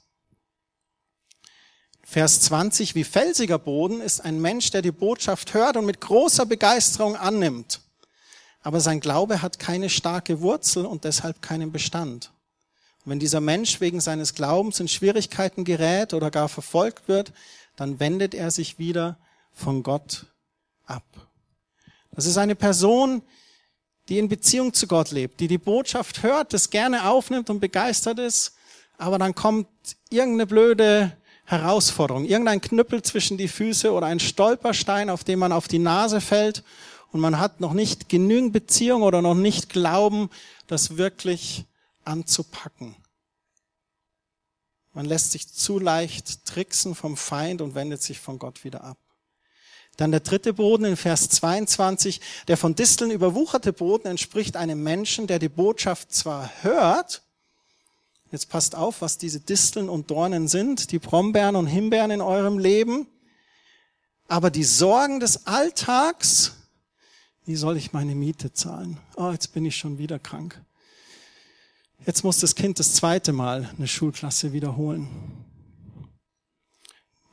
Vers 2.11 2.41
20, 2.41 2.95
wie 2.95 3.05
felsiger 3.05 3.59
Boden 3.59 4.01
ist 4.01 4.21
ein 4.21 4.41
Mensch, 4.41 4.71
der 4.71 4.81
die 4.81 4.93
Botschaft 4.93 5.53
hört 5.53 5.77
und 5.77 5.85
mit 5.85 6.01
großer 6.01 6.47
Begeisterung 6.47 7.17
annimmt. 7.17 7.83
Aber 8.63 8.81
sein 8.81 9.01
Glaube 9.01 9.43
hat 9.43 9.59
keine 9.59 9.91
starke 9.91 10.41
Wurzel 10.41 10.87
und 10.87 11.05
deshalb 11.05 11.43
keinen 11.43 11.71
Bestand. 11.71 12.33
Und 13.05 13.11
wenn 13.11 13.19
dieser 13.19 13.43
Mensch 13.43 13.83
wegen 13.83 14.01
seines 14.01 14.33
Glaubens 14.33 14.81
in 14.81 14.89
Schwierigkeiten 14.89 15.65
gerät 15.65 16.15
oder 16.15 16.31
gar 16.31 16.49
verfolgt 16.49 17.09
wird, 17.09 17.35
dann 17.77 18.01
wendet 18.01 18.33
er 18.33 18.51
sich 18.51 18.79
wieder 18.79 19.19
von 19.53 19.83
Gott 19.83 20.25
ab. 20.87 21.05
Das 22.13 22.25
ist 22.25 22.39
eine 22.39 22.55
Person, 22.55 23.21
die 24.09 24.19
in 24.19 24.31
Beziehung 24.31 24.73
zu 24.73 24.87
Gott 24.87 25.11
lebt, 25.11 25.41
die 25.41 25.47
die 25.47 25.59
Botschaft 25.59 26.23
hört, 26.23 26.55
das 26.55 26.71
gerne 26.71 27.11
aufnimmt 27.11 27.51
und 27.51 27.61
begeistert 27.61 28.19
ist, 28.19 28.55
aber 28.97 29.19
dann 29.19 29.35
kommt 29.35 29.69
irgendeine 30.09 30.47
blöde 30.47 31.18
Herausforderung, 31.49 32.27
irgendein 32.27 32.61
Knüppel 32.61 33.03
zwischen 33.03 33.39
die 33.39 33.49
Füße 33.49 33.91
oder 33.91 34.07
ein 34.07 34.21
Stolperstein, 34.21 35.09
auf 35.09 35.25
dem 35.25 35.39
man 35.39 35.51
auf 35.51 35.67
die 35.67 35.79
Nase 35.79 36.21
fällt 36.21 36.63
und 37.11 37.21
man 37.21 37.39
hat 37.39 37.61
noch 37.61 37.73
nicht 37.73 38.11
genügend 38.11 38.53
Beziehung 38.53 39.01
oder 39.01 39.23
noch 39.23 39.35
nicht 39.35 39.71
Glauben, 39.71 40.29
das 40.67 40.99
wirklich 40.99 41.65
anzupacken. 42.05 42.95
Man 44.93 45.07
lässt 45.07 45.33
sich 45.33 45.49
zu 45.49 45.79
leicht 45.79 46.45
tricksen 46.45 46.95
vom 46.95 47.17
Feind 47.17 47.63
und 47.63 47.75
wendet 47.75 48.03
sich 48.03 48.21
von 48.21 48.39
Gott 48.39 48.65
wieder 48.65 48.85
ab. 48.85 48.99
Dann 49.97 50.11
der 50.11 50.21
dritte 50.21 50.53
Boden 50.53 50.85
in 50.85 50.97
Vers 50.97 51.31
22. 51.31 52.21
Der 52.47 52.59
von 52.59 52.75
Disteln 52.75 53.11
überwucherte 53.11 53.73
Boden 53.73 54.07
entspricht 54.07 54.57
einem 54.57 54.83
Menschen, 54.83 55.27
der 55.27 55.39
die 55.39 55.49
Botschaft 55.49 56.13
zwar 56.13 56.51
hört, 56.61 57.23
jetzt 58.31 58.49
passt 58.49 58.75
auf, 58.75 59.01
was 59.03 59.19
diese 59.19 59.41
Disteln 59.41 59.89
und 59.89 60.11
Dornen 60.11 60.49
sind, 60.49 60.93
die 60.93 60.99
Brombeeren 60.99 61.57
und 61.57 61.67
Himbeeren 61.67 62.11
in 62.11 62.21
eurem 62.21 62.59
Leben, 62.59 63.07
aber 64.27 64.51
die 64.51 64.65
Sorgen 64.65 65.21
des 65.21 65.47
Alltags, 65.47 66.55
wie 67.47 67.57
soll 67.57 67.77
ich 67.77 67.93
meine 67.93 68.15
Miete 68.15 68.53
zahlen? 68.53 68.99
Oh, 69.17 69.31
jetzt 69.31 69.55
bin 69.55 69.65
ich 69.65 69.77
schon 69.77 69.99
wieder 69.99 70.19
krank. 70.19 70.63
Jetzt 72.05 72.23
muss 72.23 72.39
das 72.39 72.55
Kind 72.55 72.79
das 72.79 72.95
zweite 72.95 73.33
Mal 73.33 73.71
eine 73.77 73.89
Schulklasse 73.89 74.53
wiederholen. 74.53 75.09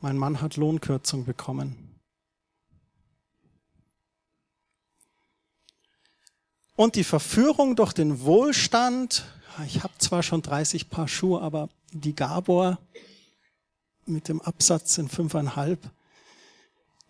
Mein 0.00 0.16
Mann 0.16 0.40
hat 0.40 0.56
Lohnkürzung 0.56 1.24
bekommen. 1.24 1.85
Und 6.76 6.94
die 6.94 7.04
Verführung 7.04 7.74
durch 7.74 7.94
den 7.94 8.20
Wohlstand, 8.20 9.24
ich 9.66 9.82
habe 9.82 9.94
zwar 9.96 10.22
schon 10.22 10.42
30 10.42 10.90
Paar 10.90 11.08
Schuhe, 11.08 11.40
aber 11.40 11.70
die 11.90 12.14
Gabor 12.14 12.78
mit 14.04 14.28
dem 14.28 14.42
Absatz 14.42 14.98
in 14.98 15.08
fünfeinhalb, 15.08 15.80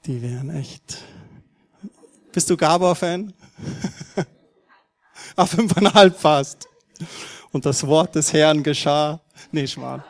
die 0.07 0.23
wären 0.23 0.51
echt. 0.51 0.99
Bist 2.33 2.49
du 2.49 2.57
Gabor-Fan? 2.57 3.33
ah, 5.37 5.47
fünfeinhalb 5.47 6.17
fast. 6.17 6.69
Und 7.51 7.67
das 7.67 7.85
Wort 7.87 8.15
des 8.15 8.33
Herrn 8.33 8.63
geschah. 8.63 9.21
Nee, 9.51 9.67
Schmarrn. 9.67 10.05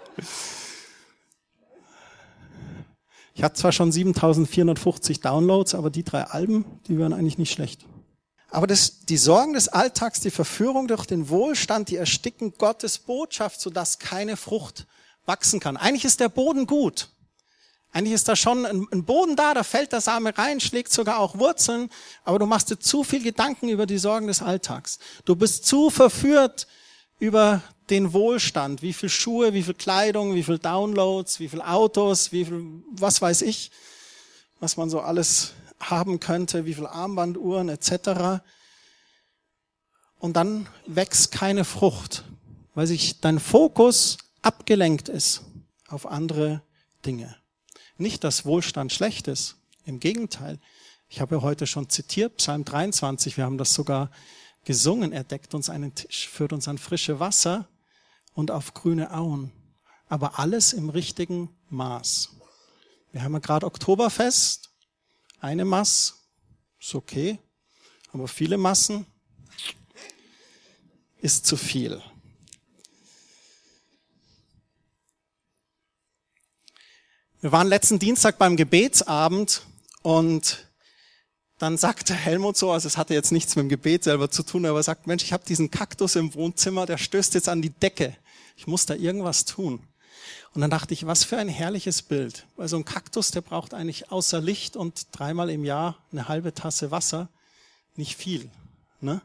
Ich 3.34 3.42
hatte 3.42 3.54
zwar 3.54 3.72
schon 3.72 3.90
7450 3.90 5.20
Downloads, 5.20 5.75
aber 5.75 5.88
die 5.88 6.04
drei 6.04 6.25
Alben, 6.25 6.66
die 6.88 6.98
wären 6.98 7.14
eigentlich 7.14 7.38
nicht 7.38 7.52
schlecht. 7.52 7.86
Aber 8.50 8.66
das, 8.66 9.00
die 9.00 9.16
Sorgen 9.16 9.54
des 9.54 9.68
Alltags, 9.68 10.20
die 10.20 10.30
Verführung 10.30 10.86
durch 10.88 11.06
den 11.06 11.28
Wohlstand, 11.28 11.90
die 11.90 11.96
ersticken 11.96 12.54
Gottes 12.56 12.98
Botschaft, 12.98 13.60
sodass 13.60 13.98
keine 13.98 14.36
Frucht 14.36 14.86
wachsen 15.26 15.60
kann. 15.60 15.76
Eigentlich 15.76 16.04
ist 16.04 16.20
der 16.20 16.28
Boden 16.28 16.66
gut. 16.66 17.08
Eigentlich 17.92 18.14
ist 18.14 18.28
da 18.28 18.36
schon 18.36 18.66
ein, 18.66 19.04
Boden 19.04 19.36
da, 19.36 19.54
da 19.54 19.62
fällt 19.62 19.92
der 19.92 20.00
Same 20.00 20.36
rein, 20.36 20.60
schlägt 20.60 20.92
sogar 20.92 21.18
auch 21.18 21.38
Wurzeln, 21.38 21.90
aber 22.24 22.38
du 22.38 22.46
machst 22.46 22.70
dir 22.70 22.78
zu 22.78 23.04
viel 23.04 23.22
Gedanken 23.22 23.68
über 23.68 23.86
die 23.86 23.98
Sorgen 23.98 24.26
des 24.26 24.42
Alltags. 24.42 24.98
Du 25.24 25.34
bist 25.34 25.64
zu 25.64 25.88
verführt 25.88 26.66
über 27.18 27.62
den 27.88 28.12
Wohlstand, 28.12 28.82
wie 28.82 28.92
viel 28.92 29.08
Schuhe, 29.08 29.54
wie 29.54 29.62
viel 29.62 29.74
Kleidung, 29.74 30.34
wie 30.34 30.42
viel 30.42 30.58
Downloads, 30.58 31.40
wie 31.40 31.48
viel 31.48 31.62
Autos, 31.62 32.32
wie 32.32 32.44
viel, 32.44 32.82
was 32.90 33.22
weiß 33.22 33.42
ich, 33.42 33.70
was 34.60 34.76
man 34.76 34.90
so 34.90 35.00
alles 35.00 35.52
haben 35.80 36.21
könnte, 36.21 36.64
wie 36.64 36.75
viel 36.75 36.87
Armbanduhren 36.87 37.68
etc. 37.68 38.42
Und 40.18 40.35
dann 40.35 40.66
wächst 40.87 41.33
keine 41.33 41.64
Frucht, 41.64 42.25
weil 42.75 42.87
sich 42.87 43.21
dein 43.21 43.38
Fokus 43.38 44.18
abgelenkt 44.42 45.09
ist 45.09 45.42
auf 45.88 46.06
andere 46.06 46.62
Dinge. 47.04 47.37
Nicht, 47.99 48.25
dass 48.25 48.45
Wohlstand 48.45 48.92
schlecht 48.92 49.28
ist. 49.28 49.56
Im 49.85 50.00
Gegenteil. 50.00 50.59
Ich 51.09 51.21
habe 51.21 51.42
heute 51.42 51.66
schon 51.66 51.88
zitiert, 51.88 52.38
Psalm 52.38 52.64
23, 52.64 53.37
wir 53.37 53.45
haben 53.45 53.59
das 53.59 53.73
sogar 53.73 54.11
gesungen. 54.64 55.12
Er 55.12 55.25
deckt 55.25 55.54
uns 55.54 55.71
einen 55.71 55.95
Tisch, 55.95 56.28
führt 56.28 56.52
uns 56.52 56.66
an 56.66 56.78
frische 56.78 57.21
Wasser 57.21 57.68
und 58.35 58.50
auf 58.50 58.75
grüne 58.75 59.12
Auen. 59.12 59.52
Aber 60.09 60.38
alles 60.38 60.73
im 60.73 60.90
richtigen 60.90 61.49
Maß. 61.71 62.30
Wir 63.12 63.23
haben 63.23 63.33
ja 63.33 63.38
gerade 63.38 63.66
Oktoberfest 63.66 64.71
eine 65.40 65.64
Mass 65.64 66.14
ist 66.81 66.95
okay, 66.95 67.38
aber 68.12 68.28
viele 68.28 68.59
Massen 68.59 69.07
ist 71.21 71.47
zu 71.47 71.57
viel. 71.57 72.02
Wir 77.40 77.52
waren 77.52 77.69
letzten 77.69 77.99
Dienstag 77.99 78.38
beim 78.38 78.57
Gebetsabend 78.57 79.62
und 80.02 80.66
dann 81.59 81.76
sagte 81.78 82.14
Helmut 82.14 82.57
so, 82.57 82.71
also 82.71 82.87
es 82.87 82.97
hatte 82.97 83.14
jetzt 83.14 83.33
nichts 83.33 83.57
mit 83.57 83.64
dem 83.64 83.69
Gebet 83.69 84.05
selber 84.05 84.31
zu 84.31 84.43
tun, 84.43 84.66
aber 84.66 84.78
er 84.78 84.83
sagt, 84.83 85.07
Mensch, 85.07 85.23
ich 85.23 85.33
habe 85.33 85.45
diesen 85.45 85.71
Kaktus 85.71 86.16
im 86.16 86.35
Wohnzimmer, 86.35 86.87
der 86.87 86.99
stößt 86.99 87.35
jetzt 87.35 87.49
an 87.49 87.62
die 87.62 87.71
Decke. 87.71 88.16
Ich 88.57 88.66
muss 88.66 88.87
da 88.87 88.95
irgendwas 88.95 89.45
tun. 89.45 89.87
Und 90.54 90.61
dann 90.61 90.71
dachte 90.71 90.95
ich, 90.95 91.06
was 91.06 91.25
für 91.25 91.37
ein 91.38 91.49
herrliches 91.49 92.02
Bild. 92.02 92.47
Weil 92.56 92.68
so 92.68 92.76
ein 92.76 92.85
Kaktus, 92.85 93.30
der 93.30 93.40
braucht 93.40 93.75
eigentlich 93.75 94.11
außer 94.11 94.40
Licht 94.40 94.76
und 94.76 95.06
dreimal 95.12 95.50
im 95.50 95.64
Jahr 95.64 95.99
eine 96.12 96.28
halbe 96.28 96.54
Tasse 96.54 96.90
Wasser 96.90 97.28
nicht 97.95 98.16
viel. 98.16 98.50
Ne? 99.00 99.21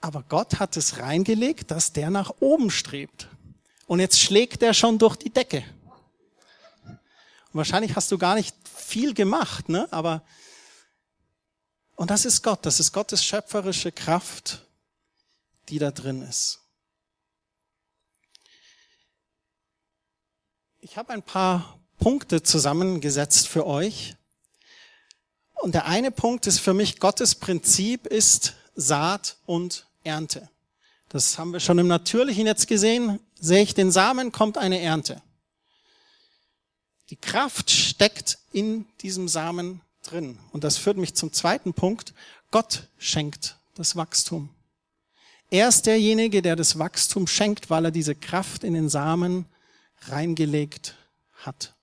Aber 0.00 0.22
Gott 0.22 0.58
hat 0.60 0.76
es 0.76 0.98
reingelegt, 0.98 1.70
dass 1.70 1.92
der 1.92 2.10
nach 2.10 2.32
oben 2.40 2.70
strebt. 2.70 3.28
Und 3.86 4.00
jetzt 4.00 4.20
schlägt 4.20 4.62
er 4.62 4.74
schon 4.74 4.98
durch 4.98 5.16
die 5.16 5.30
Decke. 5.30 5.64
Und 6.84 6.98
wahrscheinlich 7.52 7.96
hast 7.96 8.10
du 8.12 8.18
gar 8.18 8.34
nicht 8.34 8.56
viel 8.68 9.14
gemacht, 9.14 9.68
ne? 9.68 9.88
aber 9.90 10.22
und 11.96 12.10
das 12.10 12.24
ist 12.24 12.42
Gott, 12.42 12.66
das 12.66 12.80
ist 12.80 12.92
Gottes 12.92 13.24
schöpferische 13.24 13.92
Kraft, 13.92 14.66
die 15.68 15.78
da 15.78 15.90
drin 15.90 16.22
ist. 16.22 16.63
Ich 20.86 20.98
habe 20.98 21.14
ein 21.14 21.22
paar 21.22 21.80
Punkte 21.98 22.42
zusammengesetzt 22.42 23.48
für 23.48 23.66
euch. 23.66 24.16
Und 25.54 25.74
der 25.74 25.86
eine 25.86 26.10
Punkt 26.10 26.46
ist 26.46 26.58
für 26.58 26.74
mich, 26.74 27.00
Gottes 27.00 27.36
Prinzip 27.36 28.06
ist 28.06 28.52
Saat 28.74 29.38
und 29.46 29.86
Ernte. 30.02 30.50
Das 31.08 31.38
haben 31.38 31.54
wir 31.54 31.60
schon 31.60 31.78
im 31.78 31.88
Natürlichen 31.88 32.44
jetzt 32.44 32.68
gesehen. 32.68 33.18
Sehe 33.40 33.62
ich 33.62 33.72
den 33.72 33.90
Samen, 33.90 34.30
kommt 34.30 34.58
eine 34.58 34.78
Ernte. 34.78 35.22
Die 37.08 37.16
Kraft 37.16 37.70
steckt 37.70 38.36
in 38.52 38.84
diesem 39.00 39.26
Samen 39.26 39.80
drin. 40.02 40.38
Und 40.52 40.64
das 40.64 40.76
führt 40.76 40.98
mich 40.98 41.14
zum 41.14 41.32
zweiten 41.32 41.72
Punkt. 41.72 42.12
Gott 42.50 42.88
schenkt 42.98 43.56
das 43.74 43.96
Wachstum. 43.96 44.50
Er 45.48 45.66
ist 45.66 45.86
derjenige, 45.86 46.42
der 46.42 46.56
das 46.56 46.78
Wachstum 46.78 47.26
schenkt, 47.26 47.70
weil 47.70 47.86
er 47.86 47.90
diese 47.90 48.14
Kraft 48.14 48.64
in 48.64 48.74
den 48.74 48.90
Samen 48.90 49.46
reingelegt 50.08 50.96
hat. 51.34 51.74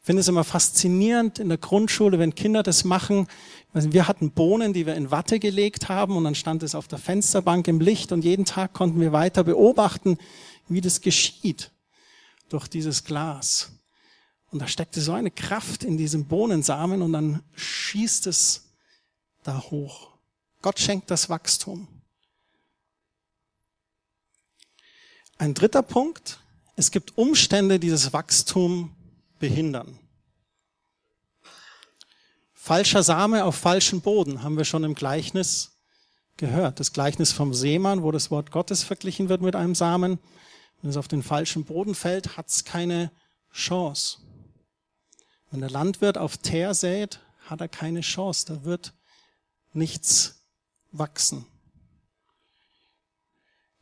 Ich 0.00 0.06
finde 0.06 0.20
es 0.20 0.28
immer 0.28 0.44
faszinierend 0.44 1.38
in 1.38 1.48
der 1.48 1.56
Grundschule, 1.56 2.18
wenn 2.18 2.34
Kinder 2.34 2.62
das 2.62 2.84
machen. 2.84 3.26
Wir 3.72 4.06
hatten 4.06 4.32
Bohnen, 4.32 4.74
die 4.74 4.84
wir 4.84 4.94
in 4.96 5.10
Watte 5.10 5.40
gelegt 5.40 5.88
haben 5.88 6.16
und 6.16 6.24
dann 6.24 6.34
stand 6.34 6.62
es 6.62 6.74
auf 6.74 6.88
der 6.88 6.98
Fensterbank 6.98 7.66
im 7.68 7.80
Licht 7.80 8.12
und 8.12 8.22
jeden 8.22 8.44
Tag 8.44 8.74
konnten 8.74 9.00
wir 9.00 9.12
weiter 9.12 9.44
beobachten, 9.44 10.18
wie 10.68 10.82
das 10.82 11.00
geschieht 11.00 11.70
durch 12.50 12.68
dieses 12.68 13.04
Glas. 13.04 13.72
Und 14.50 14.60
da 14.60 14.68
steckte 14.68 15.00
so 15.00 15.12
eine 15.12 15.30
Kraft 15.30 15.84
in 15.84 15.96
diesem 15.96 16.26
Bohnensamen 16.26 17.02
und 17.02 17.12
dann 17.12 17.42
schießt 17.54 18.26
es 18.26 18.74
da 19.42 19.60
hoch. 19.70 20.12
Gott 20.60 20.78
schenkt 20.78 21.10
das 21.10 21.28
Wachstum. 21.28 21.88
Ein 25.38 25.54
dritter 25.54 25.82
Punkt, 25.82 26.38
es 26.76 26.90
gibt 26.90 27.16
Umstände, 27.16 27.78
die 27.78 27.90
das 27.90 28.12
Wachstum 28.12 28.94
behindern. 29.38 29.98
Falscher 32.52 33.02
Same 33.02 33.44
auf 33.44 33.56
falschen 33.56 34.00
Boden 34.00 34.42
haben 34.42 34.56
wir 34.56 34.64
schon 34.64 34.84
im 34.84 34.94
Gleichnis 34.94 35.72
gehört. 36.36 36.80
Das 36.80 36.92
Gleichnis 36.92 37.30
vom 37.30 37.54
Seemann, 37.54 38.02
wo 38.02 38.10
das 38.10 38.30
Wort 38.30 38.50
Gottes 38.50 38.82
verglichen 38.82 39.28
wird 39.28 39.42
mit 39.42 39.54
einem 39.54 39.74
Samen. 39.74 40.18
Wenn 40.80 40.90
es 40.90 40.96
auf 40.96 41.08
den 41.08 41.22
falschen 41.22 41.64
Boden 41.64 41.94
fällt, 41.94 42.36
hat 42.36 42.48
es 42.48 42.64
keine 42.64 43.10
Chance. 43.52 44.18
Wenn 45.50 45.60
der 45.60 45.70
Landwirt 45.70 46.18
auf 46.18 46.38
Teer 46.38 46.74
sät, 46.74 47.20
hat 47.46 47.60
er 47.60 47.68
keine 47.68 48.00
Chance. 48.00 48.46
Da 48.46 48.64
wird 48.64 48.94
nichts 49.72 50.42
wachsen 50.90 51.46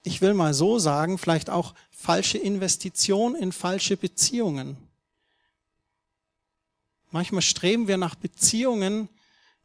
ich 0.05 0.21
will 0.21 0.35
mal 0.35 0.55
so 0.55 0.79
sagen, 0.79 1.19
vielleicht 1.19 1.51
auch 1.51 1.75
falsche 2.03 2.37
Investition 2.37 3.37
in 3.37 3.53
falsche 3.53 3.97
Beziehungen. 3.97 4.77
Manchmal 7.13 7.43
streben 7.43 7.87
wir 7.87 7.97
nach 7.97 8.17
Beziehungen, 8.17 9.09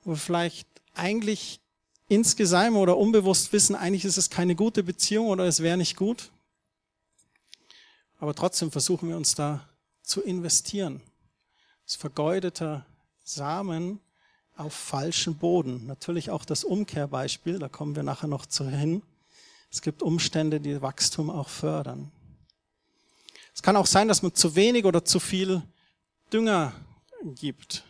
wo 0.04 0.12
wir 0.12 0.18
vielleicht 0.18 0.68
eigentlich 0.94 1.60
insgesamt 2.08 2.78
oder 2.78 2.96
unbewusst 2.96 3.54
wissen, 3.54 3.76
eigentlich 3.76 4.06
ist 4.06 4.18
es 4.18 4.30
keine 4.30 4.54
gute 4.54 4.84
Beziehung 4.84 5.30
oder 5.30 5.46
es 5.46 5.62
wäre 5.62 5.78
nicht 5.78 5.96
gut. 5.96 6.30
Aber 8.20 8.36
trotzdem 8.36 8.70
versuchen 8.70 9.10
wir 9.10 9.18
uns 9.18 9.34
da 9.34 9.68
zu 10.04 10.22
investieren. 10.22 11.02
Das 11.86 11.96
vergeudeter 11.96 12.86
Samen 13.24 14.00
auf 14.56 14.74
falschen 14.74 15.38
Boden. 15.38 15.88
Natürlich 15.88 16.30
auch 16.30 16.46
das 16.46 16.64
Umkehrbeispiel, 16.64 17.58
da 17.58 17.68
kommen 17.68 17.96
wir 17.96 18.04
nachher 18.04 18.28
noch 18.28 18.46
zu 18.46 18.70
hin. 18.70 19.02
Es 19.72 19.82
gibt 19.82 20.04
Umstände, 20.04 20.60
die 20.60 20.84
Wachstum 20.84 21.32
auch 21.32 21.50
fördern. 21.50 22.12
Es 23.58 23.64
kann 23.64 23.76
auch 23.76 23.88
sein, 23.88 24.08
dass 24.08 24.22
man 24.22 24.36
zu 24.36 24.56
wenig 24.56 24.86
oder 24.86 25.04
zu 25.04 25.20
viel 25.20 25.64
Dünger 26.32 26.74
gibt. 27.24 27.84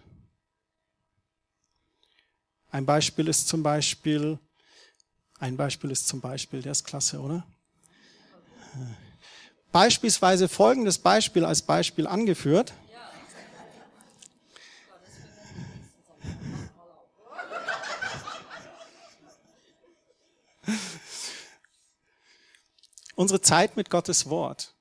Ein 2.69 2.85
Beispiel 2.85 3.27
ist 3.27 3.49
zum 3.49 3.63
Beispiel, 3.63 4.39
ein 5.39 5.57
Beispiel 5.57 5.91
ist 5.91 6.07
zum 6.07 6.21
Beispiel, 6.21 6.61
der 6.61 6.71
ist 6.71 6.85
klasse, 6.85 7.19
oder? 7.19 7.45
Beispielsweise 9.73 10.47
folgendes 10.47 10.99
Beispiel 10.99 11.43
als 11.43 11.61
Beispiel 11.61 12.07
angeführt. 12.07 12.73
unsere 23.15 23.41
Zeit 23.41 23.75
mit 23.75 23.89
Gottes 23.89 24.29
Wort. 24.29 24.76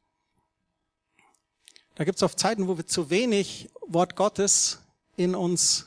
Da 1.96 2.04
gibt 2.04 2.16
es 2.16 2.22
oft 2.22 2.38
Zeiten, 2.38 2.68
wo 2.68 2.76
wir 2.76 2.86
zu 2.86 3.08
wenig 3.08 3.70
Wort 3.86 4.16
Gottes 4.16 4.80
in 5.16 5.34
uns 5.34 5.86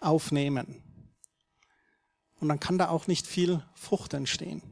aufnehmen. 0.00 0.82
Und 2.40 2.48
dann 2.48 2.60
kann 2.60 2.78
da 2.78 2.88
auch 2.88 3.06
nicht 3.06 3.26
viel 3.26 3.62
Frucht 3.74 4.14
entstehen. 4.14 4.62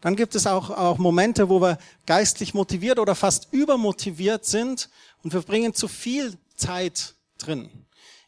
Dann 0.00 0.16
gibt 0.16 0.34
es 0.34 0.48
auch, 0.48 0.70
auch 0.70 0.98
Momente, 0.98 1.48
wo 1.48 1.60
wir 1.60 1.78
geistlich 2.06 2.54
motiviert 2.54 2.98
oder 2.98 3.14
fast 3.14 3.52
übermotiviert 3.52 4.44
sind 4.44 4.90
und 5.22 5.32
wir 5.32 5.42
bringen 5.42 5.74
zu 5.74 5.86
viel 5.86 6.36
Zeit 6.56 7.14
drin. 7.38 7.70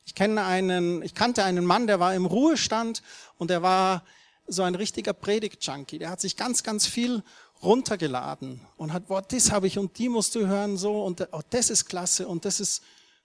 Ich 0.06 0.14
kenne 0.14 0.44
einen, 0.44 1.02
ich 1.02 1.14
kannte 1.14 1.42
einen 1.42 1.64
Mann, 1.64 1.88
der 1.88 1.98
war 1.98 2.14
im 2.14 2.26
Ruhestand 2.26 3.02
und 3.38 3.50
der 3.50 3.60
war 3.60 4.04
so 4.46 4.62
ein 4.62 4.76
richtiger 4.76 5.12
Predigt-Junkie. 5.12 5.98
Der 5.98 6.10
hat 6.10 6.20
sich 6.20 6.36
ganz, 6.36 6.62
ganz 6.62 6.86
viel 6.86 7.24
runtergeladen 7.62 8.60
und 8.76 8.92
hat, 8.92 9.08
boah, 9.08 9.22
das 9.22 9.50
habe 9.50 9.66
ich 9.66 9.78
und 9.78 9.98
die 9.98 10.08
musst 10.08 10.34
du 10.34 10.46
hören 10.46 10.76
so 10.76 11.04
und 11.04 11.26
oh, 11.32 11.40
das 11.50 11.70
ist 11.70 11.86
klasse 11.86 12.28
und 12.28 12.44
das 12.44 12.60
ist 12.60 12.82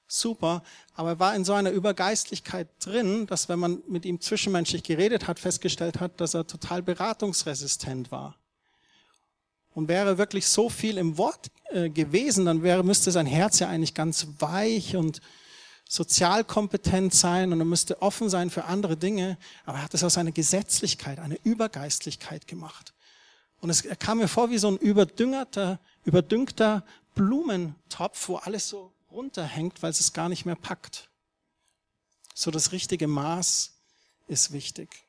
super. 0.07 0.63
Aber 0.93 1.09
er 1.09 1.19
war 1.19 1.35
in 1.35 1.45
so 1.45 1.53
einer 1.53 1.71
Übergeistlichkeit 1.71 2.67
drin, 2.79 3.27
dass 3.27 3.49
wenn 3.49 3.59
man 3.59 3.81
mit 3.87 4.05
ihm 4.05 4.19
zwischenmenschlich 4.19 4.83
geredet 4.83 5.27
hat, 5.27 5.39
festgestellt 5.39 5.99
hat, 5.99 6.19
dass 6.19 6.33
er 6.33 6.47
total 6.47 6.81
beratungsresistent 6.81 8.11
war. 8.11 8.35
Und 9.71 9.87
wäre 9.87 10.17
wirklich 10.17 10.47
so 10.47 10.69
viel 10.69 10.97
im 10.97 11.17
Wort 11.17 11.51
äh, 11.71 11.89
gewesen, 11.89 12.45
dann 12.45 12.63
wäre, 12.63 12.83
müsste 12.83 13.11
sein 13.11 13.27
Herz 13.27 13.59
ja 13.59 13.69
eigentlich 13.69 13.93
ganz 13.93 14.27
weich 14.39 14.95
und 14.95 15.21
sozial 15.87 16.43
kompetent 16.43 17.13
sein 17.13 17.53
und 17.53 17.59
er 17.59 17.65
müsste 17.65 18.01
offen 18.01 18.29
sein 18.29 18.49
für 18.49 18.65
andere 18.65 18.97
Dinge. 18.97 19.37
Aber 19.65 19.77
er 19.77 19.83
hat 19.83 19.93
es 19.93 20.03
aus 20.03 20.17
einer 20.17 20.31
Gesetzlichkeit, 20.31 21.19
einer 21.19 21.37
Übergeistlichkeit 21.43 22.47
gemacht. 22.47 22.93
Und 23.61 23.69
es 23.69 23.83
kam 23.99 24.19
mir 24.19 24.27
vor 24.27 24.49
wie 24.49 24.57
so 24.57 24.69
ein 24.69 24.77
überdüngerter, 24.77 25.79
überdüngter 26.05 26.85
Blumentopf, 27.15 28.29
wo 28.29 28.37
alles 28.37 28.69
so 28.69 28.93
runterhängt, 29.11 29.81
weil 29.83 29.91
es 29.91 29.99
es 29.99 30.13
gar 30.13 30.29
nicht 30.29 30.45
mehr 30.45 30.55
packt. 30.55 31.09
So 32.33 32.51
das 32.51 32.71
richtige 32.71 33.07
Maß 33.07 33.73
ist 34.27 34.51
wichtig. 34.53 35.05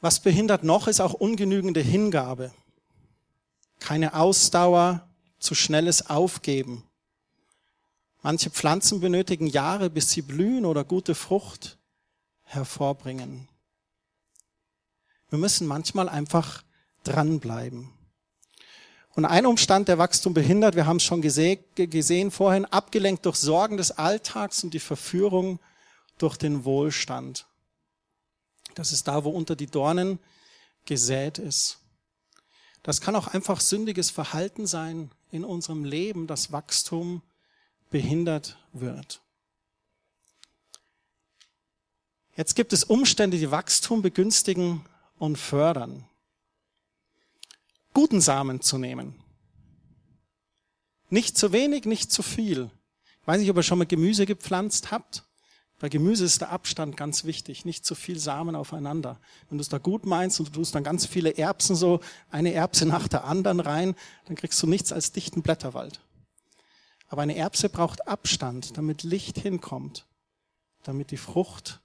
Was 0.00 0.20
behindert 0.20 0.64
noch, 0.64 0.86
ist 0.86 1.00
auch 1.00 1.14
ungenügende 1.14 1.80
Hingabe. 1.80 2.52
Keine 3.78 4.14
Ausdauer, 4.14 5.08
zu 5.38 5.54
schnelles 5.54 6.10
Aufgeben. 6.10 6.84
Manche 8.22 8.50
Pflanzen 8.50 9.00
benötigen 9.00 9.46
Jahre, 9.46 9.90
bis 9.90 10.10
sie 10.10 10.22
blühen 10.22 10.64
oder 10.64 10.84
gute 10.84 11.14
Frucht 11.14 11.78
hervorbringen. 12.42 13.48
Wir 15.34 15.40
müssen 15.40 15.66
manchmal 15.66 16.08
einfach 16.08 16.62
dranbleiben. 17.02 17.90
Und 19.16 19.24
ein 19.24 19.46
Umstand, 19.46 19.88
der 19.88 19.98
Wachstum 19.98 20.32
behindert, 20.32 20.76
wir 20.76 20.86
haben 20.86 20.98
es 20.98 21.02
schon 21.02 21.22
gesehen 21.22 22.30
vorhin, 22.30 22.66
abgelenkt 22.66 23.26
durch 23.26 23.34
Sorgen 23.34 23.76
des 23.76 23.90
Alltags 23.90 24.62
und 24.62 24.74
die 24.74 24.78
Verführung 24.78 25.58
durch 26.18 26.36
den 26.36 26.64
Wohlstand. 26.64 27.48
Das 28.76 28.92
ist 28.92 29.08
da, 29.08 29.24
wo 29.24 29.30
unter 29.30 29.56
die 29.56 29.66
Dornen 29.66 30.20
gesät 30.84 31.38
ist. 31.38 31.80
Das 32.84 33.00
kann 33.00 33.16
auch 33.16 33.26
einfach 33.26 33.58
sündiges 33.58 34.10
Verhalten 34.12 34.68
sein 34.68 35.10
in 35.32 35.44
unserem 35.44 35.84
Leben, 35.84 36.28
das 36.28 36.52
Wachstum 36.52 37.22
behindert 37.90 38.56
wird. 38.72 39.20
Jetzt 42.36 42.54
gibt 42.54 42.72
es 42.72 42.84
Umstände, 42.84 43.36
die 43.36 43.50
Wachstum 43.50 44.00
begünstigen 44.00 44.86
und 45.18 45.36
fördern. 45.36 46.04
Guten 47.92 48.20
Samen 48.20 48.60
zu 48.60 48.78
nehmen. 48.78 49.14
Nicht 51.10 51.38
zu 51.38 51.52
wenig, 51.52 51.84
nicht 51.84 52.10
zu 52.10 52.22
viel. 52.22 52.70
Ich 53.20 53.26
weiß 53.26 53.40
nicht, 53.40 53.50
ob 53.50 53.56
ihr 53.56 53.62
schon 53.62 53.78
mal 53.78 53.86
Gemüse 53.86 54.26
gepflanzt 54.26 54.90
habt. 54.90 55.24
Bei 55.80 55.88
Gemüse 55.88 56.24
ist 56.24 56.40
der 56.40 56.50
Abstand 56.50 56.96
ganz 56.96 57.24
wichtig, 57.24 57.64
nicht 57.64 57.84
zu 57.84 57.94
viel 57.94 58.18
Samen 58.18 58.54
aufeinander. 58.56 59.20
Wenn 59.48 59.58
du 59.58 59.62
es 59.62 59.68
da 59.68 59.78
gut 59.78 60.06
meinst 60.06 60.40
und 60.40 60.48
du 60.48 60.52
tust 60.52 60.74
dann 60.74 60.84
ganz 60.84 61.06
viele 61.06 61.36
Erbsen 61.36 61.76
so, 61.76 62.00
eine 62.30 62.52
Erbse 62.52 62.86
nach 62.86 63.06
der 63.06 63.24
anderen 63.24 63.60
rein, 63.60 63.94
dann 64.26 64.36
kriegst 64.36 64.62
du 64.62 64.66
nichts 64.66 64.92
als 64.92 65.12
dichten 65.12 65.42
Blätterwald. 65.42 66.00
Aber 67.08 67.22
eine 67.22 67.36
Erbse 67.36 67.68
braucht 67.68 68.08
Abstand, 68.08 68.76
damit 68.78 69.02
Licht 69.02 69.38
hinkommt, 69.38 70.06
damit 70.84 71.10
die 71.10 71.16
Frucht 71.16 71.80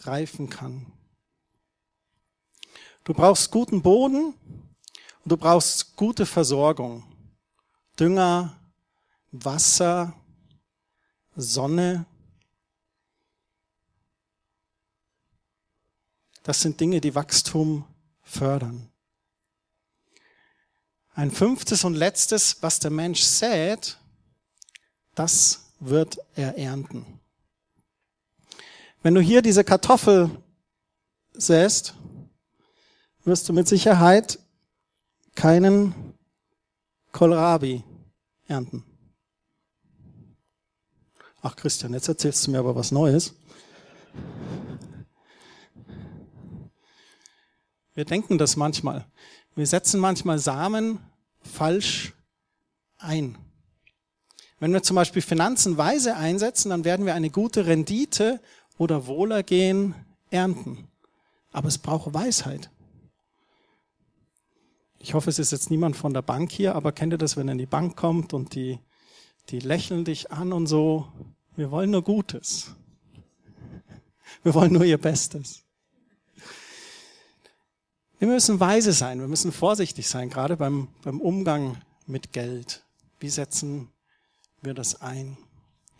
reifen 0.00 0.48
kann. 0.48 0.86
Du 3.04 3.14
brauchst 3.14 3.50
guten 3.50 3.82
Boden 3.82 4.34
und 5.24 5.32
du 5.32 5.36
brauchst 5.36 5.96
gute 5.96 6.24
Versorgung. 6.24 7.04
Dünger, 7.98 8.56
Wasser, 9.32 10.14
Sonne. 11.34 12.06
Das 16.42 16.60
sind 16.60 16.80
Dinge, 16.80 17.00
die 17.00 17.14
Wachstum 17.14 17.84
fördern. 18.22 18.88
Ein 21.14 21.30
fünftes 21.30 21.84
und 21.84 21.94
letztes, 21.94 22.62
was 22.62 22.78
der 22.78 22.90
Mensch 22.90 23.22
sät, 23.22 23.98
das 25.14 25.72
wird 25.80 26.18
er 26.34 26.56
ernten. 26.56 27.20
Wenn 29.02 29.14
du 29.14 29.20
hier 29.20 29.42
diese 29.42 29.64
Kartoffel 29.64 30.30
säst, 31.34 31.94
wirst 33.24 33.48
du 33.48 33.52
mit 33.52 33.68
Sicherheit 33.68 34.38
keinen 35.34 35.94
Kohlrabi 37.12 37.84
ernten. 38.46 38.84
Ach 41.40 41.56
Christian, 41.56 41.92
jetzt 41.92 42.08
erzählst 42.08 42.46
du 42.46 42.50
mir 42.52 42.58
aber 42.58 42.76
was 42.76 42.92
Neues. 42.92 43.34
Wir 47.94 48.04
denken 48.04 48.38
das 48.38 48.56
manchmal. 48.56 49.06
Wir 49.54 49.66
setzen 49.66 50.00
manchmal 50.00 50.38
Samen 50.38 51.00
falsch 51.42 52.14
ein. 52.98 53.36
Wenn 54.60 54.72
wir 54.72 54.82
zum 54.82 54.94
Beispiel 54.94 55.22
Finanzen 55.22 55.76
weise 55.76 56.16
einsetzen, 56.16 56.70
dann 56.70 56.84
werden 56.84 57.04
wir 57.04 57.14
eine 57.14 57.30
gute 57.30 57.66
Rendite 57.66 58.40
oder 58.78 59.06
Wohlergehen 59.06 59.94
ernten. 60.30 60.88
Aber 61.50 61.68
es 61.68 61.78
braucht 61.78 62.14
Weisheit. 62.14 62.70
Ich 65.04 65.14
hoffe, 65.14 65.30
es 65.30 65.40
ist 65.40 65.50
jetzt 65.50 65.68
niemand 65.68 65.96
von 65.96 66.14
der 66.14 66.22
Bank 66.22 66.52
hier, 66.52 66.76
aber 66.76 66.92
kennt 66.92 67.12
ihr 67.12 67.18
das, 67.18 67.36
wenn 67.36 67.48
er 67.48 67.52
in 67.52 67.58
die 67.58 67.66
Bank 67.66 67.96
kommt 67.96 68.32
und 68.32 68.54
die, 68.54 68.78
die 69.48 69.58
lächeln 69.58 70.04
dich 70.04 70.30
an 70.30 70.52
und 70.52 70.68
so? 70.68 71.08
Wir 71.56 71.72
wollen 71.72 71.90
nur 71.90 72.04
Gutes. 72.04 72.70
Wir 74.44 74.54
wollen 74.54 74.72
nur 74.72 74.84
ihr 74.84 74.98
Bestes. 74.98 75.64
Wir 78.20 78.28
müssen 78.28 78.60
weise 78.60 78.92
sein, 78.92 79.18
wir 79.18 79.26
müssen 79.26 79.50
vorsichtig 79.50 80.08
sein, 80.08 80.30
gerade 80.30 80.56
beim, 80.56 80.86
beim 81.02 81.20
Umgang 81.20 81.82
mit 82.06 82.32
Geld. 82.32 82.84
Wie 83.18 83.28
setzen 83.28 83.90
wir 84.60 84.72
das 84.72 85.00
ein? 85.00 85.36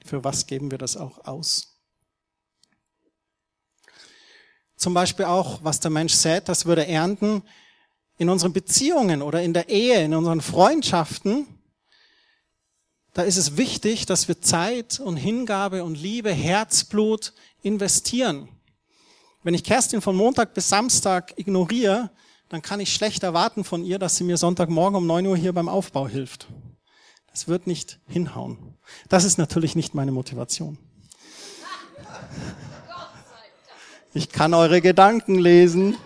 Für 0.04 0.22
was 0.22 0.46
geben 0.46 0.70
wir 0.70 0.78
das 0.78 0.96
auch 0.96 1.26
aus? 1.26 1.76
Zum 4.76 4.94
Beispiel 4.94 5.24
auch, 5.24 5.58
was 5.64 5.80
der 5.80 5.90
Mensch 5.90 6.14
sät, 6.14 6.48
das 6.48 6.66
würde 6.66 6.86
ernten 6.86 7.42
in 8.22 8.30
unseren 8.30 8.52
Beziehungen 8.52 9.20
oder 9.20 9.42
in 9.42 9.52
der 9.52 9.68
Ehe, 9.68 10.04
in 10.04 10.14
unseren 10.14 10.40
Freundschaften. 10.40 11.46
Da 13.14 13.22
ist 13.22 13.36
es 13.36 13.56
wichtig, 13.56 14.06
dass 14.06 14.28
wir 14.28 14.40
Zeit 14.40 15.00
und 15.00 15.16
Hingabe 15.16 15.82
und 15.82 15.96
Liebe, 15.96 16.30
Herzblut 16.30 17.34
investieren. 17.62 18.48
Wenn 19.42 19.54
ich 19.54 19.64
Kerstin 19.64 20.00
von 20.00 20.14
Montag 20.14 20.54
bis 20.54 20.68
Samstag 20.68 21.36
ignoriere, 21.36 22.10
dann 22.48 22.62
kann 22.62 22.78
ich 22.78 22.94
schlecht 22.94 23.24
erwarten 23.24 23.64
von 23.64 23.84
ihr, 23.84 23.98
dass 23.98 24.16
sie 24.16 24.24
mir 24.24 24.36
Sonntagmorgen 24.36 24.96
um 24.96 25.06
9 25.06 25.26
Uhr 25.26 25.36
hier 25.36 25.52
beim 25.52 25.68
Aufbau 25.68 26.06
hilft. 26.06 26.46
Das 27.32 27.48
wird 27.48 27.66
nicht 27.66 27.98
hinhauen. 28.06 28.78
Das 29.08 29.24
ist 29.24 29.36
natürlich 29.36 29.74
nicht 29.74 29.94
meine 29.94 30.12
Motivation. 30.12 30.78
Ich 34.14 34.28
kann 34.28 34.54
eure 34.54 34.80
Gedanken 34.80 35.40
lesen. 35.40 35.96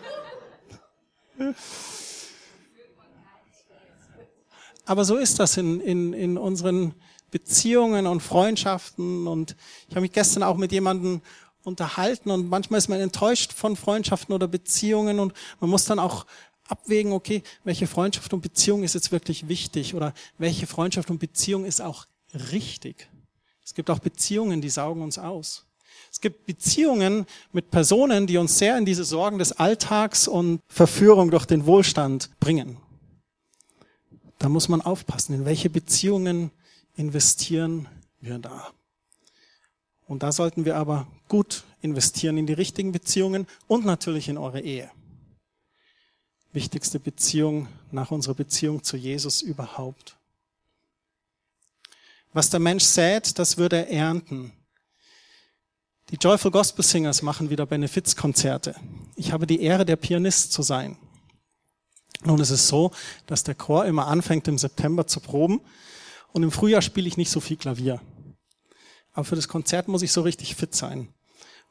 Aber 4.86 5.04
so 5.04 5.16
ist 5.16 5.38
das 5.38 5.56
in, 5.56 5.80
in, 5.80 6.12
in 6.14 6.38
unseren 6.38 6.94
Beziehungen 7.30 8.06
und 8.06 8.22
Freundschaften. 8.22 9.26
Und 9.26 9.56
ich 9.88 9.94
habe 9.94 10.02
mich 10.02 10.12
gestern 10.12 10.42
auch 10.42 10.56
mit 10.56 10.72
jemandem 10.72 11.20
unterhalten 11.64 12.30
und 12.30 12.48
manchmal 12.48 12.78
ist 12.78 12.88
man 12.88 13.00
enttäuscht 13.00 13.52
von 13.52 13.74
Freundschaften 13.74 14.32
oder 14.32 14.46
Beziehungen 14.46 15.18
und 15.18 15.32
man 15.58 15.68
muss 15.68 15.84
dann 15.84 15.98
auch 15.98 16.24
abwägen, 16.68 17.12
okay, 17.12 17.42
welche 17.64 17.88
Freundschaft 17.88 18.32
und 18.32 18.40
Beziehung 18.40 18.84
ist 18.84 18.94
jetzt 18.94 19.10
wirklich 19.10 19.48
wichtig 19.48 19.94
oder 19.94 20.14
welche 20.38 20.68
Freundschaft 20.68 21.10
und 21.10 21.18
Beziehung 21.18 21.64
ist 21.64 21.82
auch 21.82 22.06
richtig. 22.52 23.08
Es 23.64 23.74
gibt 23.74 23.90
auch 23.90 23.98
Beziehungen, 23.98 24.60
die 24.60 24.70
saugen 24.70 25.02
uns 25.02 25.18
aus. 25.18 25.66
Es 26.10 26.20
gibt 26.20 26.46
Beziehungen 26.46 27.26
mit 27.52 27.70
Personen, 27.70 28.28
die 28.28 28.38
uns 28.38 28.58
sehr 28.58 28.78
in 28.78 28.86
diese 28.86 29.04
Sorgen 29.04 29.38
des 29.38 29.52
Alltags 29.52 30.28
und 30.28 30.60
Verführung 30.68 31.32
durch 31.32 31.46
den 31.46 31.66
Wohlstand 31.66 32.30
bringen. 32.38 32.78
Da 34.38 34.48
muss 34.48 34.68
man 34.68 34.80
aufpassen, 34.80 35.34
in 35.34 35.44
welche 35.44 35.70
Beziehungen 35.70 36.50
investieren 36.96 37.88
wir 38.20 38.38
da. 38.38 38.72
Und 40.06 40.22
da 40.22 40.32
sollten 40.32 40.64
wir 40.64 40.76
aber 40.76 41.06
gut 41.28 41.64
investieren 41.80 42.38
in 42.38 42.46
die 42.46 42.52
richtigen 42.52 42.92
Beziehungen 42.92 43.46
und 43.66 43.84
natürlich 43.84 44.28
in 44.28 44.38
eure 44.38 44.60
Ehe. 44.60 44.90
Wichtigste 46.52 47.00
Beziehung 47.00 47.68
nach 47.90 48.10
unserer 48.10 48.34
Beziehung 48.34 48.82
zu 48.82 48.96
Jesus 48.96 49.42
überhaupt. 49.42 50.16
Was 52.32 52.50
der 52.50 52.60
Mensch 52.60 52.84
sät, 52.84 53.38
das 53.38 53.56
würde 53.56 53.76
er 53.76 53.90
ernten. 53.90 54.52
Die 56.10 56.16
Joyful 56.16 56.50
Gospel 56.50 56.84
Singers 56.84 57.22
machen 57.22 57.50
wieder 57.50 57.66
Benefizkonzerte. 57.66 58.76
Ich 59.16 59.32
habe 59.32 59.46
die 59.46 59.60
Ehre, 59.60 59.84
der 59.84 59.96
Pianist 59.96 60.52
zu 60.52 60.62
sein. 60.62 60.96
Nun 62.24 62.40
ist 62.40 62.50
es 62.50 62.68
so, 62.68 62.92
dass 63.26 63.44
der 63.44 63.54
Chor 63.54 63.84
immer 63.86 64.06
anfängt 64.06 64.48
im 64.48 64.58
September 64.58 65.06
zu 65.06 65.20
proben 65.20 65.60
und 66.32 66.42
im 66.42 66.50
Frühjahr 66.50 66.82
spiele 66.82 67.08
ich 67.08 67.16
nicht 67.16 67.30
so 67.30 67.40
viel 67.40 67.56
Klavier. 67.56 68.00
Aber 69.12 69.24
für 69.24 69.36
das 69.36 69.48
Konzert 69.48 69.88
muss 69.88 70.02
ich 70.02 70.12
so 70.12 70.20
richtig 70.22 70.54
fit 70.56 70.74
sein. 70.74 71.08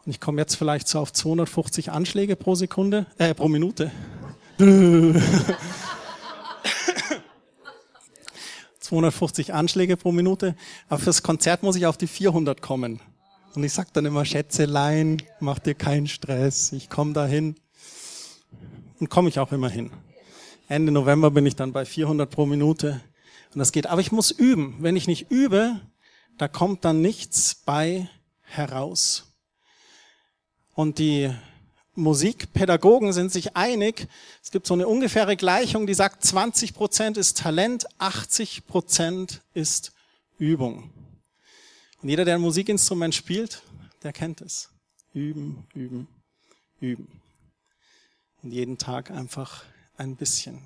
Und 0.04 0.12
ich 0.12 0.20
komme 0.20 0.42
jetzt 0.42 0.56
vielleicht 0.56 0.88
so 0.88 1.00
auf 1.00 1.14
250 1.14 1.92
Anschläge 1.92 2.36
pro 2.36 2.56
Sekunde, 2.56 3.06
äh, 3.18 3.34
pro 3.34 3.48
Minute. 3.48 3.92
250 8.80 9.54
Anschläge 9.54 9.98
pro 9.98 10.12
Minute. 10.12 10.56
Aber 10.90 11.00
fürs 11.00 11.24
Konzert 11.24 11.64
muss 11.64 11.76
ich 11.76 11.88
auf 11.88 11.98
die 11.98 12.08
400 12.08 12.62
kommen. 12.62 13.00
Und 13.56 13.64
ich 13.64 13.74
sag 13.74 13.94
dann 13.94 14.06
immer, 14.06 14.26
Schätzelein, 14.26 15.22
mach 15.40 15.60
dir 15.60 15.76
keinen 15.76 16.08
Stress, 16.08 16.72
ich 16.72 16.90
komme 16.90 17.14
dahin. 17.14 17.56
Und 19.00 19.10
komme 19.10 19.30
ich 19.30 19.40
auch 19.40 19.52
immer 19.52 19.70
hin. 19.70 19.92
Ende 20.68 20.92
November 20.92 21.32
bin 21.32 21.46
ich 21.46 21.56
dann 21.56 21.74
bei 21.74 21.86
400 21.86 22.30
pro 22.30 22.46
Minute. 22.46 23.02
Und 23.54 23.60
das 23.60 23.72
geht. 23.72 23.88
Aber 23.88 24.02
ich 24.02 24.12
muss 24.12 24.32
üben. 24.32 24.76
Wenn 24.80 24.96
ich 24.96 25.08
nicht 25.08 25.30
übe, 25.30 25.80
da 26.38 26.48
kommt 26.48 26.84
dann 26.86 27.02
nichts 27.02 27.56
bei 27.56 28.10
heraus. 28.42 29.32
Und 30.74 31.00
die 31.00 31.32
Musikpädagogen 31.96 33.14
sind 33.14 33.32
sich 33.32 33.56
einig, 33.56 34.08
es 34.44 34.52
gibt 34.52 34.68
so 34.68 34.74
eine 34.74 34.88
ungefähre 34.88 35.38
Gleichung, 35.38 35.88
die 35.88 35.94
sagt, 35.94 36.26
20 36.26 36.74
Prozent 36.74 37.16
ist 37.16 37.38
Talent, 37.38 37.86
80 38.00 38.68
Prozent 38.68 39.42
ist 39.54 39.94
Übung. 40.38 40.92
Und 42.02 42.10
jeder, 42.10 42.26
der 42.26 42.36
ein 42.36 42.42
Musikinstrument 42.42 43.16
spielt, 43.16 43.62
der 44.04 44.12
kennt 44.12 44.42
es. 44.42 44.70
Üben, 45.14 45.66
üben, 45.74 46.10
üben. 46.82 47.22
Und 48.44 48.52
jeden 48.52 48.78
Tag 48.78 49.10
einfach 49.10 49.64
ein 49.98 50.16
bisschen. 50.16 50.60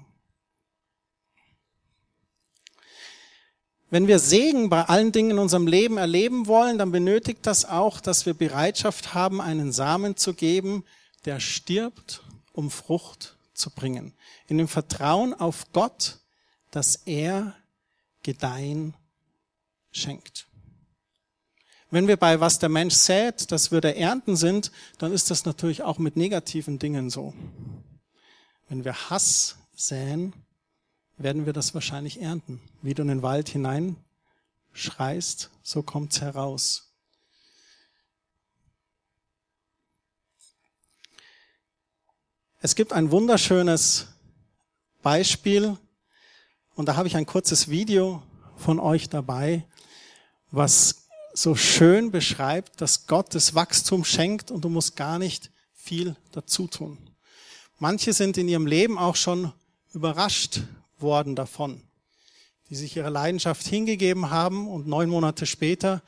Wenn 3.92 4.08
wir 4.08 4.20
Segen 4.20 4.70
bei 4.70 4.84
allen 4.84 5.12
Dingen 5.12 5.32
in 5.32 5.40
unserem 5.40 5.66
Leben 5.66 5.98
erleben 5.98 6.46
wollen, 6.46 6.78
dann 6.78 6.92
benötigt 6.92 7.40
das 7.44 7.66
auch, 7.66 8.00
dass 8.00 8.26
wir 8.26 8.36
Bereitschaft 8.36 9.16
haben, 9.16 9.42
einen 9.42 9.72
Samen 9.72 10.16
zu 10.16 10.36
geben, 10.36 10.84
der 11.26 11.40
stirbt, 11.40 12.22
um 12.54 12.70
Frucht 12.70 13.36
zu 13.54 13.72
bringen. 13.72 14.14
In 14.48 14.60
dem 14.60 14.68
Vertrauen 14.68 15.34
auf 15.34 15.72
Gott, 15.74 16.20
dass 16.70 16.98
er 17.06 17.56
Gedeihen 18.22 18.94
schenkt. 19.92 20.48
Wenn 21.90 22.08
wir 22.08 22.18
bei 22.18 22.40
was 22.40 22.60
der 22.60 22.70
Mensch 22.70 22.94
sät, 22.94 23.52
dass 23.52 23.72
wir 23.72 23.82
der 23.82 23.98
Ernten 23.98 24.36
sind, 24.36 24.72
dann 25.00 25.12
ist 25.12 25.32
das 25.32 25.46
natürlich 25.46 25.82
auch 25.82 25.98
mit 25.98 26.16
negativen 26.16 26.78
Dingen 26.78 27.10
so. 27.10 27.34
Wenn 28.70 28.86
wir 28.86 29.10
Hass 29.10 29.56
säen, 29.76 30.32
werden 31.18 31.48
wir 31.48 31.54
das 31.54 31.74
wahrscheinlich 31.74 32.22
ernten. 32.22 32.62
Wie 32.84 32.94
du 32.94 33.02
in 33.02 33.08
den 33.08 33.24
Wald 33.24 33.50
hinein 33.50 33.96
schreist, 34.74 35.50
so 35.64 35.82
kommt's 35.82 36.22
heraus. 36.22 36.94
Es 42.62 42.76
gibt 42.76 42.94
ein 42.94 43.10
wunderschönes 43.10 44.08
Beispiel 45.02 45.76
und 46.76 46.86
da 46.86 46.96
habe 46.96 47.08
ich 47.08 47.18
ein 47.18 47.26
kurzes 47.26 47.70
Video 47.70 48.22
von 48.56 48.80
euch 48.80 49.10
dabei, 49.10 49.66
was 50.52 51.08
so 51.34 51.56
schön 51.56 52.12
beschreibt, 52.12 52.82
dass 52.82 53.08
Gott 53.08 53.34
das 53.34 53.56
Wachstum 53.56 54.06
schenkt 54.06 54.52
und 54.52 54.64
du 54.64 54.70
musst 54.70 54.96
gar 54.96 55.18
nicht 55.18 55.50
viel 55.74 56.16
dazu 56.32 56.68
tun. 56.68 57.09
Manche 57.80 58.12
sind 58.12 58.38
in 58.38 58.50
ihrem 58.50 58.68
Leben 58.68 58.98
auch 58.98 59.16
schon 59.16 59.54
überrascht 59.94 60.62
worden 61.00 61.38
davon, 61.38 61.82
die 62.70 62.76
sich 62.76 62.98
ihrer 62.98 63.10
Leidenschaft 63.10 63.66
hingegeben 63.66 64.30
haben 64.30 64.68
und 64.68 64.86
neun 64.86 65.10
Monate 65.10 65.46
später 65.46 66.02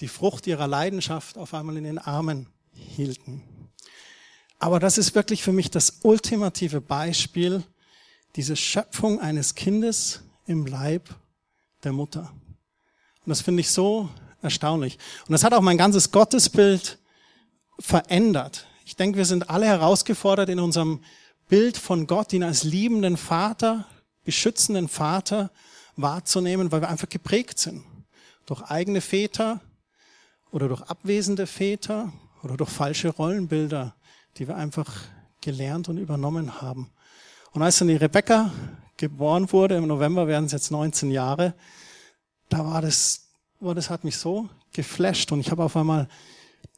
die 0.00 0.08
Frucht 0.08 0.48
ihrer 0.48 0.66
Leidenschaft 0.66 1.38
auf 1.38 1.54
einmal 1.54 1.76
in 1.76 1.84
den 1.84 1.98
Armen 1.98 2.48
hielten. 2.72 3.42
Aber 4.58 4.80
das 4.80 4.98
ist 4.98 5.14
wirklich 5.14 5.44
für 5.44 5.52
mich 5.52 5.70
das 5.70 6.00
ultimative 6.02 6.80
Beispiel, 6.80 7.62
diese 8.34 8.56
Schöpfung 8.56 9.20
eines 9.20 9.54
Kindes 9.54 10.22
im 10.46 10.66
Leib 10.66 11.08
der 11.84 11.92
Mutter. 11.92 12.32
Und 13.24 13.30
das 13.30 13.42
finde 13.42 13.60
ich 13.60 13.70
so 13.70 14.08
erstaunlich. 14.40 14.98
Und 15.28 15.32
das 15.32 15.44
hat 15.44 15.54
auch 15.54 15.60
mein 15.60 15.78
ganzes 15.78 16.10
Gottesbild 16.10 16.98
verändert. 17.78 18.66
Ich 18.92 18.96
denke, 18.96 19.16
wir 19.16 19.24
sind 19.24 19.48
alle 19.48 19.64
herausgefordert, 19.64 20.50
in 20.50 20.60
unserem 20.60 21.00
Bild 21.48 21.78
von 21.78 22.06
Gott, 22.06 22.34
ihn 22.34 22.42
als 22.42 22.62
liebenden 22.62 23.16
Vater, 23.16 23.86
beschützenden 24.22 24.86
Vater 24.86 25.50
wahrzunehmen, 25.96 26.70
weil 26.70 26.82
wir 26.82 26.90
einfach 26.90 27.08
geprägt 27.08 27.58
sind. 27.58 27.82
Durch 28.44 28.60
eigene 28.64 29.00
Väter 29.00 29.62
oder 30.50 30.68
durch 30.68 30.82
abwesende 30.82 31.46
Väter 31.46 32.12
oder 32.42 32.58
durch 32.58 32.68
falsche 32.68 33.08
Rollenbilder, 33.08 33.94
die 34.36 34.46
wir 34.46 34.56
einfach 34.56 34.92
gelernt 35.40 35.88
und 35.88 35.96
übernommen 35.96 36.60
haben. 36.60 36.90
Und 37.52 37.62
als 37.62 37.78
dann 37.78 37.88
die 37.88 37.96
Rebecca 37.96 38.52
geboren 38.98 39.50
wurde, 39.52 39.76
im 39.76 39.86
November 39.86 40.26
werden 40.26 40.44
es 40.44 40.52
jetzt 40.52 40.70
19 40.70 41.10
Jahre, 41.10 41.54
da 42.50 42.58
war 42.66 42.82
das, 42.82 43.30
war 43.58 43.74
das 43.74 43.88
hat 43.88 44.04
mich 44.04 44.18
so 44.18 44.50
geflasht 44.74 45.32
und 45.32 45.40
ich 45.40 45.50
habe 45.50 45.64
auf 45.64 45.78
einmal 45.78 46.08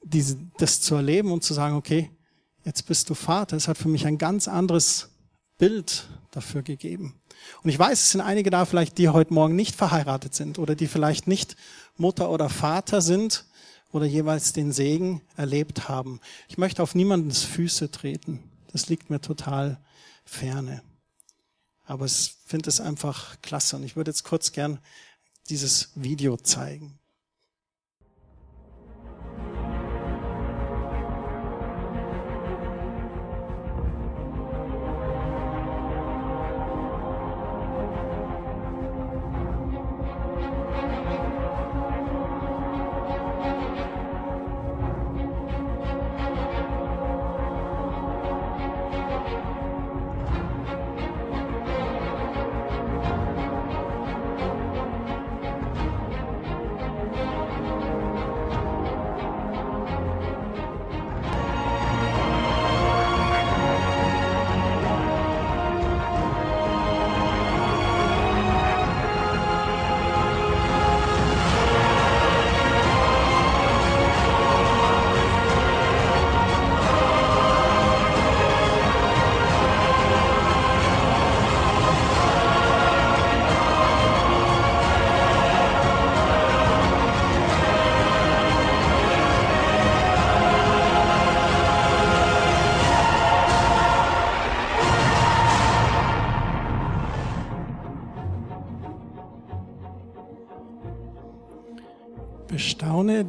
diese, 0.02 0.38
das 0.58 0.80
zu 0.80 0.94
erleben 0.94 1.32
und 1.32 1.42
zu 1.42 1.54
sagen, 1.54 1.76
okay, 1.76 2.10
jetzt 2.64 2.86
bist 2.86 3.10
du 3.10 3.14
Vater. 3.14 3.56
Es 3.56 3.68
hat 3.68 3.78
für 3.78 3.88
mich 3.88 4.06
ein 4.06 4.18
ganz 4.18 4.48
anderes 4.48 5.10
Bild 5.58 6.08
dafür 6.30 6.62
gegeben. 6.62 7.20
Und 7.62 7.70
ich 7.70 7.78
weiß, 7.78 8.00
es 8.00 8.10
sind 8.10 8.20
einige 8.20 8.50
da 8.50 8.64
vielleicht, 8.64 8.98
die 8.98 9.08
heute 9.08 9.34
Morgen 9.34 9.56
nicht 9.56 9.74
verheiratet 9.76 10.34
sind 10.34 10.58
oder 10.58 10.74
die 10.74 10.86
vielleicht 10.86 11.26
nicht 11.26 11.56
Mutter 11.96 12.30
oder 12.30 12.48
Vater 12.48 13.00
sind 13.00 13.44
oder 13.92 14.06
jeweils 14.06 14.52
den 14.52 14.72
Segen 14.72 15.22
erlebt 15.36 15.88
haben. 15.88 16.20
Ich 16.48 16.58
möchte 16.58 16.82
auf 16.82 16.94
niemandens 16.94 17.42
Füße 17.42 17.90
treten. 17.90 18.42
Das 18.72 18.88
liegt 18.88 19.10
mir 19.10 19.20
total 19.20 19.78
ferne. 20.24 20.82
Aber 21.84 22.06
ich 22.06 22.34
finde 22.46 22.70
es 22.70 22.80
einfach 22.80 23.40
klasse. 23.42 23.76
Und 23.76 23.84
ich 23.84 23.94
würde 23.94 24.10
jetzt 24.10 24.24
kurz 24.24 24.52
gern 24.52 24.78
dieses 25.48 25.90
Video 25.94 26.36
zeigen. 26.36 26.98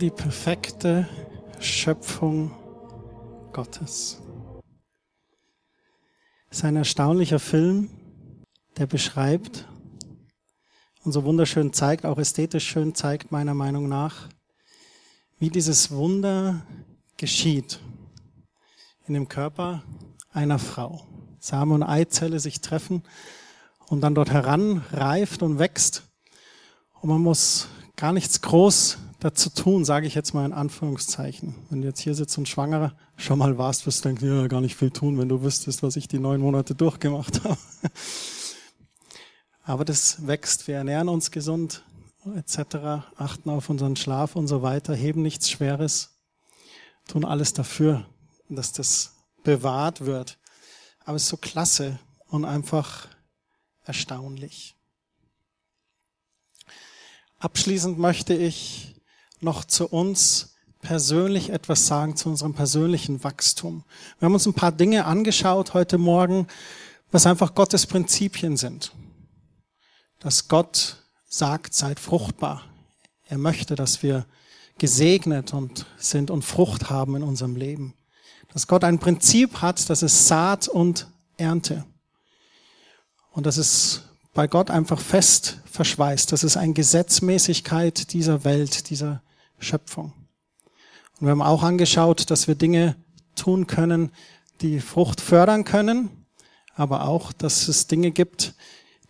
Die 0.06 0.12
perfekte 0.12 1.10
Schöpfung 1.60 2.52
Gottes. 3.52 4.22
Es 6.52 6.58
ist 6.60 6.64
ein 6.64 6.76
erstaunlicher 6.76 7.40
Film, 7.40 7.90
der 8.78 8.86
beschreibt 8.86 9.68
und 11.04 11.12
so 11.12 11.24
wunderschön 11.24 11.74
zeigt, 11.74 12.06
auch 12.06 12.20
ästhetisch 12.20 12.68
schön 12.68 12.94
zeigt, 12.94 13.32
meiner 13.32 13.56
Meinung 13.56 13.90
nach, 13.90 14.30
wie 15.40 15.50
dieses 15.50 15.90
Wunder 15.90 16.64
geschieht 17.18 17.80
in 19.08 19.16
dem 19.16 19.28
Körper 19.28 19.82
einer 20.32 20.60
Frau. 20.60 21.08
Same 21.40 21.74
und 21.74 21.82
Eizelle 21.82 22.40
sich 22.40 22.62
treffen 22.62 23.02
und 23.88 24.02
dann 24.02 24.14
dort 24.14 24.30
heranreift 24.30 25.42
und 25.42 25.58
wächst. 25.58 26.04
Und 27.02 27.10
man 27.10 27.22
muss 27.22 27.70
gar 27.96 28.14
nichts 28.14 28.42
groß 28.42 29.00
dazu 29.20 29.50
tun, 29.50 29.86
sage 29.86 30.08
ich 30.08 30.16
jetzt 30.16 30.34
mal 30.34 30.46
in 30.46 30.54
Anführungszeichen. 30.54 31.56
Wenn 31.70 31.82
du 31.82 31.88
jetzt 31.88 32.00
hier 32.00 32.16
sitzt 32.16 32.38
und 32.38 32.48
schwangerer 32.48 32.96
schon 33.18 33.40
mal 33.40 33.58
warst, 33.58 33.86
wirst 33.86 34.04
du 34.04 34.10
denken, 34.10 34.28
ja, 34.28 34.48
gar 34.48 34.62
nicht 34.62 34.76
viel 34.76 34.92
tun, 34.92 35.18
wenn 35.18 35.30
du 35.30 35.42
wüsstest, 35.44 35.84
was 35.84 35.96
ich 35.96 36.08
die 36.08 36.20
neun 36.20 36.42
Monate 36.42 36.76
durchgemacht 36.76 37.44
habe. 37.44 37.58
Aber 39.64 39.86
das 39.86 40.28
wächst, 40.28 40.68
wir 40.68 40.76
ernähren 40.76 41.10
uns 41.10 41.32
gesund, 41.32 41.84
etc., 42.36 43.06
achten 43.16 43.50
auf 43.50 43.70
unseren 43.70 43.96
Schlaf 43.96 44.36
und 44.36 44.48
so 44.48 44.62
weiter, 44.62 44.94
heben 44.94 45.22
nichts 45.22 45.50
Schweres, 45.50 46.20
tun 47.08 47.26
alles 47.26 47.54
dafür, 47.54 48.06
dass 48.50 48.74
das 48.74 49.14
bewahrt 49.44 50.06
wird. 50.06 50.38
Aber 51.04 51.16
es 51.16 51.24
ist 51.24 51.30
so 51.30 51.38
klasse 51.38 52.00
und 52.28 52.46
einfach 52.46 53.08
erstaunlich. 53.84 54.76
Abschließend 57.40 58.00
möchte 58.00 58.34
ich 58.34 58.95
noch 59.46 59.64
zu 59.64 59.88
uns 59.88 60.56
persönlich 60.82 61.50
etwas 61.50 61.88
sagen, 61.88 62.18
zu 62.18 62.30
unserem 62.30 62.54
persönlichen 62.54 63.24
Wachstum. 63.24 63.86
Wir 64.20 64.26
haben 64.26 64.34
uns 64.34 64.46
ein 64.46 64.54
paar 64.54 64.74
Dinge 64.74 65.06
angeschaut 65.06 65.74
heute 65.74 65.98
Morgen, 65.98 66.48
was 67.12 67.26
einfach 67.26 67.56
Gottes 67.56 67.86
Prinzipien 67.86 68.58
sind. 68.58 68.92
Dass 70.20 70.50
Gott 70.50 70.98
sagt, 71.30 71.74
seid 71.74 72.00
fruchtbar. 72.00 72.64
Er 73.28 73.38
möchte, 73.38 73.76
dass 73.76 74.04
wir 74.04 74.26
gesegnet 74.78 75.54
und 75.54 75.86
sind 75.98 76.30
und 76.30 76.44
Frucht 76.44 76.90
haben 76.90 77.16
in 77.16 77.24
unserem 77.24 77.56
Leben. 77.56 77.94
Dass 78.54 78.68
Gott 78.68 78.84
ein 78.84 79.00
Prinzip 79.00 79.62
hat, 79.62 79.90
das 79.90 80.04
ist 80.04 80.28
Saat 80.28 80.68
und 80.68 81.08
Ernte. 81.38 81.86
Und 83.32 83.46
das 83.46 83.58
ist 83.58 84.04
bei 84.34 84.48
Gott 84.48 84.70
einfach 84.70 85.00
fest 85.00 85.60
verschweißt. 85.66 86.32
Das 86.32 86.44
ist 86.44 86.58
eine 86.58 86.74
Gesetzmäßigkeit 86.74 88.14
dieser 88.14 88.44
Welt, 88.44 88.90
dieser 88.90 89.22
Schöpfung. 89.60 90.14
Und 91.20 91.28
wir 91.28 91.32
haben 91.32 91.42
auch 91.42 91.64
angeschaut, 91.64 92.30
dass 92.30 92.48
wir 92.48 92.56
Dinge 92.56 92.96
tun 93.36 93.68
können, 93.68 94.12
die 94.62 94.80
Frucht 94.80 95.22
fördern 95.22 95.64
können, 95.64 96.26
aber 96.76 97.08
auch, 97.08 97.32
dass 97.32 97.68
es 97.68 97.88
Dinge 97.88 98.12
gibt, 98.12 98.54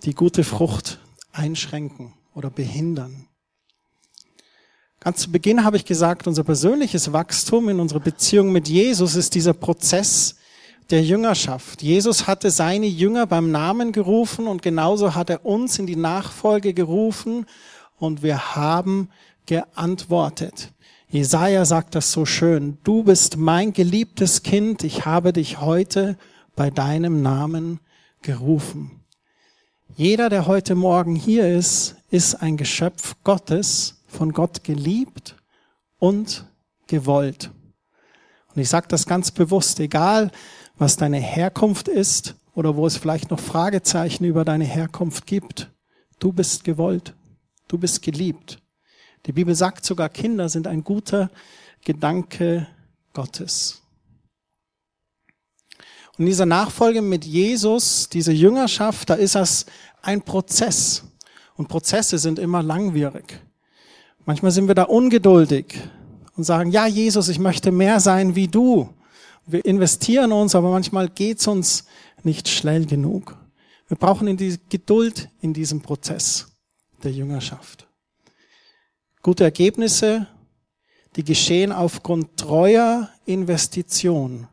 die 0.03 0.13
gute 0.13 0.43
Frucht 0.43 0.99
einschränken 1.31 2.13
oder 2.33 2.49
behindern. 2.49 3.27
Ganz 4.99 5.19
zu 5.19 5.31
Beginn 5.31 5.63
habe 5.63 5.77
ich 5.77 5.85
gesagt, 5.85 6.27
unser 6.27 6.43
persönliches 6.43 7.13
Wachstum 7.13 7.69
in 7.69 7.79
unserer 7.79 7.99
Beziehung 7.99 8.51
mit 8.51 8.67
Jesus 8.67 9.15
ist 9.15 9.35
dieser 9.35 9.53
Prozess 9.53 10.35
der 10.89 11.03
Jüngerschaft. 11.03 11.81
Jesus 11.81 12.27
hatte 12.27 12.51
seine 12.51 12.87
Jünger 12.87 13.27
beim 13.27 13.51
Namen 13.51 13.91
gerufen 13.91 14.47
und 14.47 14.61
genauso 14.61 15.15
hat 15.15 15.29
er 15.29 15.45
uns 15.45 15.79
in 15.79 15.87
die 15.87 15.95
Nachfolge 15.95 16.73
gerufen 16.73 17.45
und 17.97 18.23
wir 18.23 18.55
haben 18.55 19.09
geantwortet. 19.45 20.73
Jesaja 21.09 21.65
sagt 21.65 21.95
das 21.95 22.11
so 22.11 22.25
schön. 22.25 22.77
Du 22.83 23.03
bist 23.03 23.37
mein 23.37 23.73
geliebtes 23.73 24.43
Kind. 24.43 24.83
Ich 24.83 25.05
habe 25.05 25.33
dich 25.33 25.61
heute 25.61 26.17
bei 26.55 26.69
deinem 26.69 27.21
Namen 27.21 27.79
gerufen. 28.21 29.03
Jeder, 29.95 30.29
der 30.29 30.47
heute 30.47 30.75
Morgen 30.75 31.15
hier 31.15 31.47
ist, 31.47 31.95
ist 32.09 32.35
ein 32.35 32.57
Geschöpf 32.57 33.15
Gottes, 33.23 34.03
von 34.07 34.33
Gott 34.33 34.63
geliebt 34.63 35.35
und 35.99 36.45
gewollt. 36.87 37.51
Und 38.53 38.61
ich 38.61 38.69
sage 38.69 38.87
das 38.89 39.05
ganz 39.05 39.31
bewusst, 39.31 39.79
egal 39.79 40.31
was 40.77 40.97
deine 40.97 41.19
Herkunft 41.19 41.87
ist 41.87 42.35
oder 42.53 42.75
wo 42.75 42.87
es 42.87 42.97
vielleicht 42.97 43.31
noch 43.31 43.39
Fragezeichen 43.39 44.25
über 44.25 44.43
deine 44.43 44.65
Herkunft 44.65 45.25
gibt, 45.25 45.71
du 46.19 46.31
bist 46.31 46.63
gewollt, 46.63 47.13
du 47.67 47.77
bist 47.77 48.01
geliebt. 48.01 48.61
Die 49.25 49.31
Bibel 49.31 49.55
sagt 49.55 49.85
sogar, 49.85 50.09
Kinder 50.09 50.49
sind 50.49 50.67
ein 50.67 50.83
guter 50.83 51.31
Gedanke 51.83 52.67
Gottes. 53.13 53.81
Und 56.17 56.23
in 56.23 56.25
dieser 56.27 56.45
Nachfolge 56.45 57.01
mit 57.01 57.25
Jesus, 57.25 58.07
diese 58.09 58.31
Jüngerschaft, 58.31 59.09
da 59.09 59.15
ist 59.15 59.35
das 59.35 59.65
ein 60.01 60.21
Prozess. 60.21 61.03
Und 61.55 61.67
Prozesse 61.67 62.17
sind 62.17 62.39
immer 62.39 62.63
langwierig. 62.63 63.41
Manchmal 64.25 64.51
sind 64.51 64.67
wir 64.67 64.75
da 64.75 64.83
ungeduldig 64.83 65.79
und 66.35 66.43
sagen, 66.43 66.71
ja 66.71 66.87
Jesus, 66.87 67.27
ich 67.27 67.39
möchte 67.39 67.71
mehr 67.71 67.99
sein 67.99 68.35
wie 68.35 68.47
du. 68.47 68.89
Wir 69.45 69.63
investieren 69.65 70.31
uns, 70.31 70.55
aber 70.55 70.71
manchmal 70.71 71.09
geht's 71.09 71.47
uns 71.47 71.85
nicht 72.23 72.47
schnell 72.47 72.85
genug. 72.85 73.37
Wir 73.87 73.97
brauchen 73.97 74.35
die 74.37 74.57
Geduld 74.69 75.29
in 75.41 75.53
diesem 75.53 75.81
Prozess 75.81 76.47
der 77.03 77.11
Jüngerschaft. 77.11 77.84
Gute 79.25 79.43
Ergebnisse, 79.43 80.27
die 81.15 81.23
geschehen 81.23 81.71
aufgrund 81.71 82.37
treuer 82.37 83.09
Investition 83.25 84.47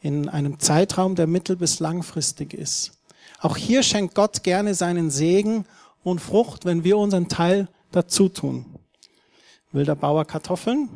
in 0.00 0.30
einem 0.30 0.58
Zeitraum, 0.58 1.14
der 1.14 1.26
mittel- 1.26 1.56
bis 1.56 1.78
langfristig 1.78 2.54
ist. 2.54 2.92
Auch 3.38 3.58
hier 3.58 3.82
schenkt 3.82 4.14
Gott 4.14 4.42
gerne 4.44 4.72
seinen 4.72 5.10
Segen 5.10 5.66
und 6.02 6.22
Frucht, 6.22 6.64
wenn 6.64 6.84
wir 6.84 6.96
unseren 6.96 7.28
Teil 7.28 7.68
dazu 7.90 8.30
tun. 8.30 8.64
Will 9.72 9.84
der 9.84 9.94
Bauer 9.94 10.24
Kartoffeln? 10.24 10.88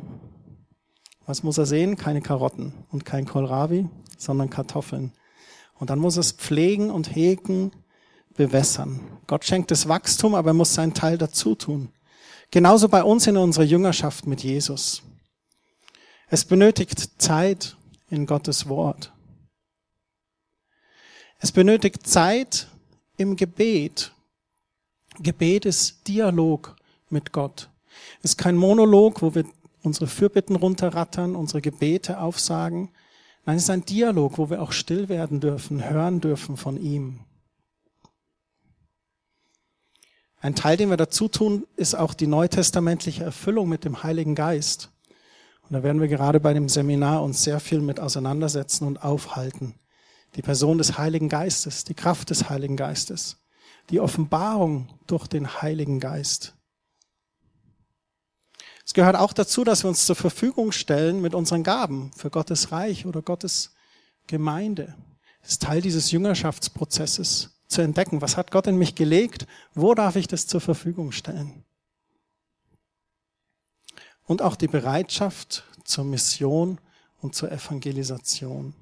Was 1.27 1.43
muss 1.43 1.59
er 1.59 1.67
sehen? 1.67 1.97
Keine 1.97 2.23
Karotten 2.23 2.73
und 2.89 3.05
kein 3.05 3.27
Kohlrabi, 3.27 3.89
sondern 4.17 4.49
Kartoffeln. 4.49 5.13
Und 5.77 5.91
dann 5.91 5.99
muss 5.99 6.17
er 6.17 6.21
es 6.21 6.31
pflegen 6.31 6.89
und 6.89 7.15
hegen, 7.15 7.73
bewässern. 8.35 9.01
Gott 9.27 9.45
schenkt 9.45 9.69
das 9.69 9.87
Wachstum, 9.87 10.33
aber 10.33 10.49
er 10.49 10.55
muss 10.55 10.73
seinen 10.73 10.95
Teil 10.95 11.19
dazu 11.19 11.53
tun. 11.53 11.89
Genauso 12.51 12.89
bei 12.89 13.01
uns 13.01 13.27
in 13.27 13.37
unserer 13.37 13.63
Jüngerschaft 13.63 14.27
mit 14.27 14.43
Jesus. 14.43 15.01
Es 16.27 16.43
benötigt 16.43 17.21
Zeit 17.21 17.77
in 18.09 18.25
Gottes 18.25 18.67
Wort. 18.67 19.13
Es 21.39 21.53
benötigt 21.53 22.05
Zeit 22.05 22.67
im 23.15 23.37
Gebet. 23.37 24.11
Gebet 25.19 25.65
ist 25.65 26.05
Dialog 26.09 26.75
mit 27.09 27.31
Gott. 27.31 27.69
Es 28.21 28.31
ist 28.31 28.37
kein 28.37 28.57
Monolog, 28.57 29.21
wo 29.21 29.33
wir 29.33 29.45
unsere 29.81 30.07
Fürbitten 30.07 30.57
runterrattern, 30.57 31.37
unsere 31.37 31.61
Gebete 31.61 32.19
aufsagen. 32.19 32.89
Nein, 33.45 33.55
es 33.55 33.63
ist 33.63 33.69
ein 33.69 33.85
Dialog, 33.85 34.37
wo 34.37 34.49
wir 34.49 34.61
auch 34.61 34.73
still 34.73 35.07
werden 35.07 35.39
dürfen, 35.39 35.89
hören 35.89 36.19
dürfen 36.19 36.57
von 36.57 36.81
ihm. 36.81 37.21
Ein 40.41 40.55
Teil, 40.55 40.75
den 40.75 40.89
wir 40.89 40.97
dazu 40.97 41.27
tun, 41.27 41.67
ist 41.75 41.93
auch 41.93 42.15
die 42.15 42.25
neutestamentliche 42.25 43.23
Erfüllung 43.23 43.69
mit 43.69 43.85
dem 43.85 44.01
Heiligen 44.01 44.33
Geist. 44.33 44.89
Und 45.61 45.73
da 45.73 45.83
werden 45.83 46.01
wir 46.01 46.07
gerade 46.07 46.39
bei 46.39 46.53
dem 46.53 46.67
Seminar 46.67 47.21
uns 47.21 47.43
sehr 47.43 47.59
viel 47.59 47.79
mit 47.79 47.99
auseinandersetzen 47.99 48.87
und 48.87 49.03
aufhalten. 49.03 49.75
Die 50.35 50.41
Person 50.41 50.79
des 50.79 50.97
Heiligen 50.97 51.29
Geistes, 51.29 51.83
die 51.83 51.93
Kraft 51.93 52.31
des 52.31 52.49
Heiligen 52.49 52.75
Geistes, 52.75 53.37
die 53.91 53.99
Offenbarung 53.99 54.89
durch 55.05 55.27
den 55.27 55.61
Heiligen 55.61 55.99
Geist. 55.99 56.55
Es 58.83 58.93
gehört 58.93 59.15
auch 59.15 59.33
dazu, 59.33 59.63
dass 59.63 59.83
wir 59.83 59.89
uns 59.89 60.07
zur 60.07 60.15
Verfügung 60.15 60.71
stellen 60.71 61.21
mit 61.21 61.35
unseren 61.35 61.63
Gaben 61.63 62.11
für 62.17 62.31
Gottes 62.31 62.71
Reich 62.71 63.05
oder 63.05 63.21
Gottes 63.21 63.73
Gemeinde. 64.25 64.95
Das 65.41 65.51
ist 65.51 65.61
Teil 65.61 65.81
dieses 65.81 66.11
Jüngerschaftsprozesses, 66.11 67.60
zu 67.71 67.81
entdecken, 67.81 68.21
was 68.21 68.37
hat 68.37 68.51
Gott 68.51 68.67
in 68.67 68.77
mich 68.77 68.95
gelegt, 68.95 69.47
wo 69.73 69.93
darf 69.93 70.15
ich 70.15 70.27
das 70.27 70.47
zur 70.47 70.61
Verfügung 70.61 71.11
stellen. 71.11 71.63
Und 74.25 74.41
auch 74.41 74.55
die 74.55 74.67
Bereitschaft 74.67 75.63
zur 75.83 76.03
Mission 76.03 76.79
und 77.21 77.35
zur 77.35 77.51
Evangelisation. 77.51 78.73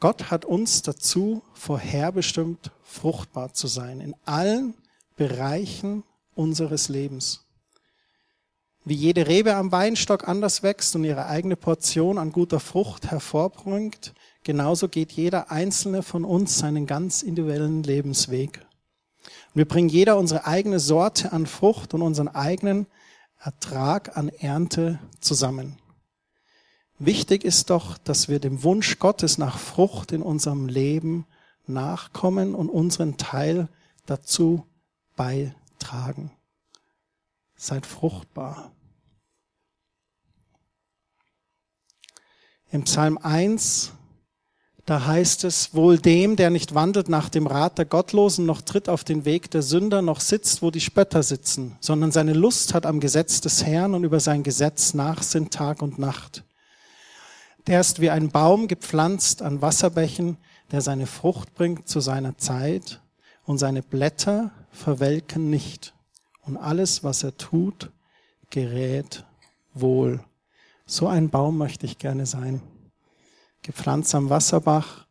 Gott 0.00 0.30
hat 0.30 0.46
uns 0.46 0.80
dazu 0.82 1.42
vorherbestimmt, 1.52 2.70
fruchtbar 2.82 3.52
zu 3.52 3.66
sein 3.66 4.00
in 4.00 4.16
allen 4.24 4.74
Bereichen 5.16 6.04
unseres 6.34 6.88
Lebens. 6.88 7.44
Wie 8.84 8.94
jede 8.94 9.26
Rebe 9.26 9.54
am 9.56 9.72
Weinstock 9.72 10.26
anders 10.26 10.62
wächst 10.62 10.96
und 10.96 11.04
ihre 11.04 11.26
eigene 11.26 11.56
Portion 11.56 12.16
an 12.16 12.32
guter 12.32 12.60
Frucht 12.60 13.10
hervorbringt, 13.10 14.14
genauso 14.44 14.88
geht 14.88 15.12
jeder 15.12 15.50
einzelne 15.50 16.02
von 16.02 16.24
uns 16.24 16.58
seinen 16.58 16.86
ganz 16.86 17.22
individuellen 17.22 17.82
Lebensweg. 17.82 18.66
Wir 19.54 19.66
bringen 19.66 19.88
jeder 19.88 20.16
unsere 20.16 20.46
eigene 20.46 20.78
Sorte 20.80 21.32
an 21.32 21.46
Frucht 21.46 21.94
und 21.94 22.02
unseren 22.02 22.28
eigenen 22.28 22.86
Ertrag 23.38 24.16
an 24.16 24.28
Ernte 24.28 24.98
zusammen. 25.20 25.76
Wichtig 26.98 27.44
ist 27.44 27.70
doch, 27.70 27.96
dass 27.96 28.28
wir 28.28 28.40
dem 28.40 28.62
Wunsch 28.62 28.98
Gottes 28.98 29.38
nach 29.38 29.58
Frucht 29.58 30.12
in 30.12 30.22
unserem 30.22 30.68
Leben 30.68 31.26
nachkommen 31.66 32.54
und 32.54 32.68
unseren 32.68 33.16
Teil 33.16 33.68
dazu 34.06 34.66
beitragen. 35.16 36.30
Seid 37.56 37.86
fruchtbar. 37.86 38.72
Im 42.70 42.84
Psalm 42.84 43.18
1, 43.18 43.92
da 44.90 45.06
heißt 45.06 45.44
es, 45.44 45.72
wohl 45.72 46.00
dem, 46.00 46.34
der 46.34 46.50
nicht 46.50 46.74
wandelt 46.74 47.08
nach 47.08 47.28
dem 47.28 47.46
Rat 47.46 47.78
der 47.78 47.84
Gottlosen, 47.84 48.44
noch 48.44 48.60
tritt 48.60 48.88
auf 48.88 49.04
den 49.04 49.24
Weg 49.24 49.48
der 49.52 49.62
Sünder, 49.62 50.02
noch 50.02 50.18
sitzt, 50.18 50.62
wo 50.62 50.72
die 50.72 50.80
Spötter 50.80 51.22
sitzen, 51.22 51.76
sondern 51.78 52.10
seine 52.10 52.32
Lust 52.32 52.74
hat 52.74 52.86
am 52.86 52.98
Gesetz 52.98 53.40
des 53.40 53.64
Herrn 53.64 53.94
und 53.94 54.02
über 54.02 54.18
sein 54.18 54.42
Gesetz 54.42 54.92
nachsinnt 54.92 55.54
Tag 55.54 55.80
und 55.80 56.00
Nacht. 56.00 56.42
Der 57.68 57.80
ist 57.80 58.00
wie 58.00 58.10
ein 58.10 58.30
Baum 58.30 58.66
gepflanzt 58.66 59.42
an 59.42 59.62
Wasserbächen, 59.62 60.38
der 60.72 60.80
seine 60.80 61.06
Frucht 61.06 61.54
bringt 61.54 61.88
zu 61.88 62.00
seiner 62.00 62.36
Zeit 62.36 63.00
und 63.44 63.58
seine 63.58 63.82
Blätter 63.82 64.50
verwelken 64.72 65.50
nicht. 65.50 65.94
Und 66.42 66.56
alles, 66.56 67.04
was 67.04 67.22
er 67.22 67.36
tut, 67.36 67.90
gerät 68.50 69.24
wohl. 69.72 70.18
So 70.84 71.06
ein 71.06 71.30
Baum 71.30 71.58
möchte 71.58 71.86
ich 71.86 71.98
gerne 71.98 72.26
sein. 72.26 72.60
Gepflanzt 73.62 74.14
am 74.14 74.30
Wasserbach 74.30 75.06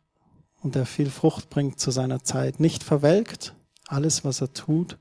und 0.62 0.74
der 0.74 0.86
viel 0.86 1.10
Frucht 1.10 1.50
bringt 1.50 1.80
zu 1.80 1.90
seiner 1.90 2.22
Zeit. 2.22 2.60
Nicht 2.60 2.82
verwelkt. 2.82 3.54
Alles, 3.86 4.24
was 4.24 4.40
er 4.40 4.52
tut, 4.52 4.98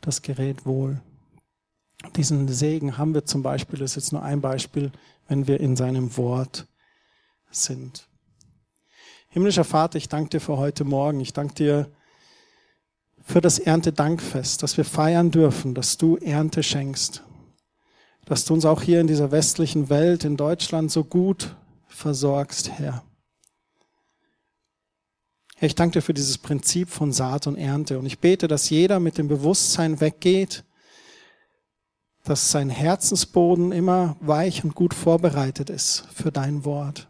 das 0.00 0.22
gerät 0.22 0.66
wohl. 0.66 1.00
Diesen 2.16 2.48
Segen 2.48 2.98
haben 2.98 3.14
wir 3.14 3.24
zum 3.24 3.42
Beispiel, 3.42 3.78
das 3.78 3.92
ist 3.92 3.96
jetzt 3.96 4.12
nur 4.12 4.22
ein 4.22 4.40
Beispiel, 4.40 4.92
wenn 5.26 5.46
wir 5.46 5.60
in 5.60 5.76
seinem 5.76 6.16
Wort 6.16 6.66
sind. 7.50 8.08
Himmlischer 9.28 9.64
Vater, 9.64 9.98
ich 9.98 10.08
danke 10.08 10.30
dir 10.30 10.40
für 10.40 10.56
heute 10.56 10.84
Morgen. 10.84 11.20
Ich 11.20 11.32
danke 11.32 11.54
dir 11.54 11.90
für 13.20 13.40
das 13.40 13.58
Erntedankfest, 13.58 14.62
dass 14.62 14.76
wir 14.76 14.84
feiern 14.84 15.30
dürfen, 15.30 15.74
dass 15.74 15.98
du 15.98 16.16
Ernte 16.16 16.62
schenkst, 16.62 17.24
dass 18.24 18.44
du 18.44 18.54
uns 18.54 18.64
auch 18.64 18.82
hier 18.82 19.00
in 19.00 19.06
dieser 19.06 19.30
westlichen 19.30 19.90
Welt, 19.90 20.24
in 20.24 20.36
Deutschland, 20.36 20.90
so 20.90 21.04
gut 21.04 21.56
versorgst, 21.88 22.70
Herr. 22.70 23.02
Herr, 25.56 25.66
ich 25.66 25.74
danke 25.74 25.94
dir 25.94 26.02
für 26.02 26.14
dieses 26.14 26.38
Prinzip 26.38 26.88
von 26.88 27.12
Saat 27.12 27.46
und 27.46 27.56
Ernte 27.56 27.98
und 27.98 28.06
ich 28.06 28.20
bete, 28.20 28.46
dass 28.46 28.70
jeder 28.70 29.00
mit 29.00 29.18
dem 29.18 29.26
Bewusstsein 29.26 30.00
weggeht, 30.00 30.64
dass 32.24 32.50
sein 32.52 32.70
Herzensboden 32.70 33.72
immer 33.72 34.16
weich 34.20 34.62
und 34.62 34.74
gut 34.74 34.94
vorbereitet 34.94 35.70
ist 35.70 36.04
für 36.14 36.30
dein 36.30 36.64
Wort. 36.64 37.08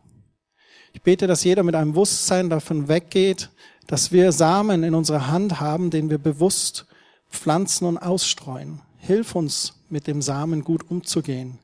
Ich 0.92 1.02
bete, 1.02 1.26
dass 1.26 1.44
jeder 1.44 1.62
mit 1.62 1.74
einem 1.74 1.92
Bewusstsein 1.92 2.48
davon 2.48 2.88
weggeht, 2.88 3.50
dass 3.86 4.12
wir 4.12 4.32
Samen 4.32 4.82
in 4.84 4.94
unserer 4.94 5.26
Hand 5.28 5.60
haben, 5.60 5.90
den 5.90 6.08
wir 6.08 6.18
bewusst 6.18 6.86
pflanzen 7.30 7.86
und 7.86 7.98
ausstreuen. 7.98 8.80
Hilf 8.96 9.34
uns, 9.34 9.74
mit 9.90 10.06
dem 10.06 10.22
Samen 10.22 10.64
gut 10.64 10.90
umzugehen. 10.90 11.58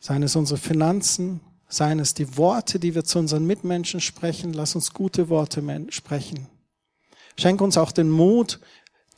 Seien 0.00 0.22
es 0.22 0.34
unsere 0.34 0.58
Finanzen, 0.58 1.40
seien 1.68 2.00
es 2.00 2.14
die 2.14 2.36
Worte, 2.36 2.80
die 2.80 2.94
wir 2.94 3.04
zu 3.04 3.18
unseren 3.18 3.46
Mitmenschen 3.46 4.00
sprechen. 4.00 4.52
Lass 4.52 4.74
uns 4.74 4.92
gute 4.92 5.28
Worte 5.28 5.62
sprechen. 5.90 6.48
Schenk 7.38 7.60
uns 7.60 7.78
auch 7.78 7.92
den 7.92 8.10
Mut, 8.10 8.60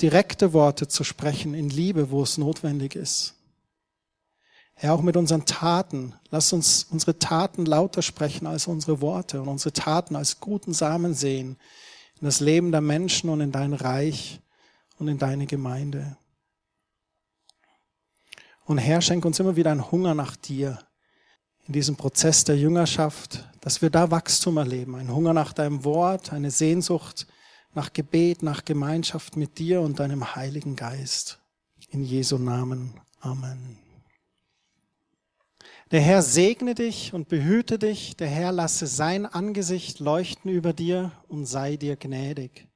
direkte 0.02 0.52
Worte 0.52 0.88
zu 0.88 1.04
sprechen 1.04 1.54
in 1.54 1.70
Liebe, 1.70 2.10
wo 2.10 2.22
es 2.22 2.36
notwendig 2.36 2.96
ist. 2.96 3.36
Herr, 4.74 4.94
auch 4.94 5.02
mit 5.02 5.16
unseren 5.16 5.46
Taten. 5.46 6.14
Lass 6.30 6.52
uns 6.52 6.88
unsere 6.90 7.18
Taten 7.18 7.64
lauter 7.64 8.02
sprechen 8.02 8.46
als 8.46 8.66
unsere 8.66 9.00
Worte 9.00 9.40
und 9.40 9.48
unsere 9.48 9.72
Taten 9.72 10.16
als 10.16 10.40
guten 10.40 10.74
Samen 10.74 11.14
sehen 11.14 11.56
in 12.20 12.24
das 12.24 12.40
Leben 12.40 12.72
der 12.72 12.80
Menschen 12.80 13.30
und 13.30 13.40
in 13.40 13.52
dein 13.52 13.72
Reich 13.72 14.40
und 14.98 15.08
in 15.08 15.18
deine 15.18 15.46
Gemeinde. 15.46 16.16
Und 18.64 18.78
Herr, 18.78 19.00
schenk 19.00 19.24
uns 19.24 19.40
immer 19.40 19.56
wieder 19.56 19.70
einen 19.70 19.90
Hunger 19.90 20.14
nach 20.14 20.36
dir 20.36 20.78
in 21.66 21.72
diesem 21.72 21.96
Prozess 21.96 22.44
der 22.44 22.56
Jüngerschaft, 22.56 23.48
dass 23.60 23.82
wir 23.82 23.90
da 23.90 24.10
Wachstum 24.10 24.56
erleben, 24.56 24.94
einen 24.96 25.14
Hunger 25.14 25.32
nach 25.32 25.52
deinem 25.52 25.84
Wort, 25.84 26.32
eine 26.32 26.50
Sehnsucht 26.50 27.26
nach 27.74 27.92
Gebet, 27.92 28.42
nach 28.42 28.64
Gemeinschaft 28.64 29.36
mit 29.36 29.58
dir 29.58 29.80
und 29.80 29.98
deinem 29.98 30.34
Heiligen 30.34 30.76
Geist. 30.76 31.40
In 31.90 32.04
Jesu 32.04 32.38
Namen. 32.38 32.94
Amen. 33.20 33.78
Der 35.90 36.00
Herr 36.00 36.22
segne 36.22 36.74
dich 36.74 37.12
und 37.12 37.28
behüte 37.28 37.78
dich. 37.78 38.16
Der 38.16 38.28
Herr 38.28 38.50
lasse 38.50 38.86
sein 38.86 39.26
Angesicht 39.26 40.00
leuchten 40.00 40.50
über 40.50 40.72
dir 40.72 41.12
und 41.28 41.46
sei 41.46 41.76
dir 41.76 41.96
gnädig. 41.96 42.68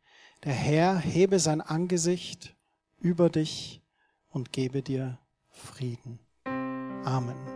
Der 0.45 0.53
Herr 0.53 0.99
hebe 0.99 1.39
sein 1.39 1.61
Angesicht 1.61 2.55
über 3.01 3.31
dich 3.31 3.81
und 4.29 4.53
gebe 4.53 4.83
dir 4.83 5.19
Frieden. 5.57 6.19
Amen. 7.05 7.56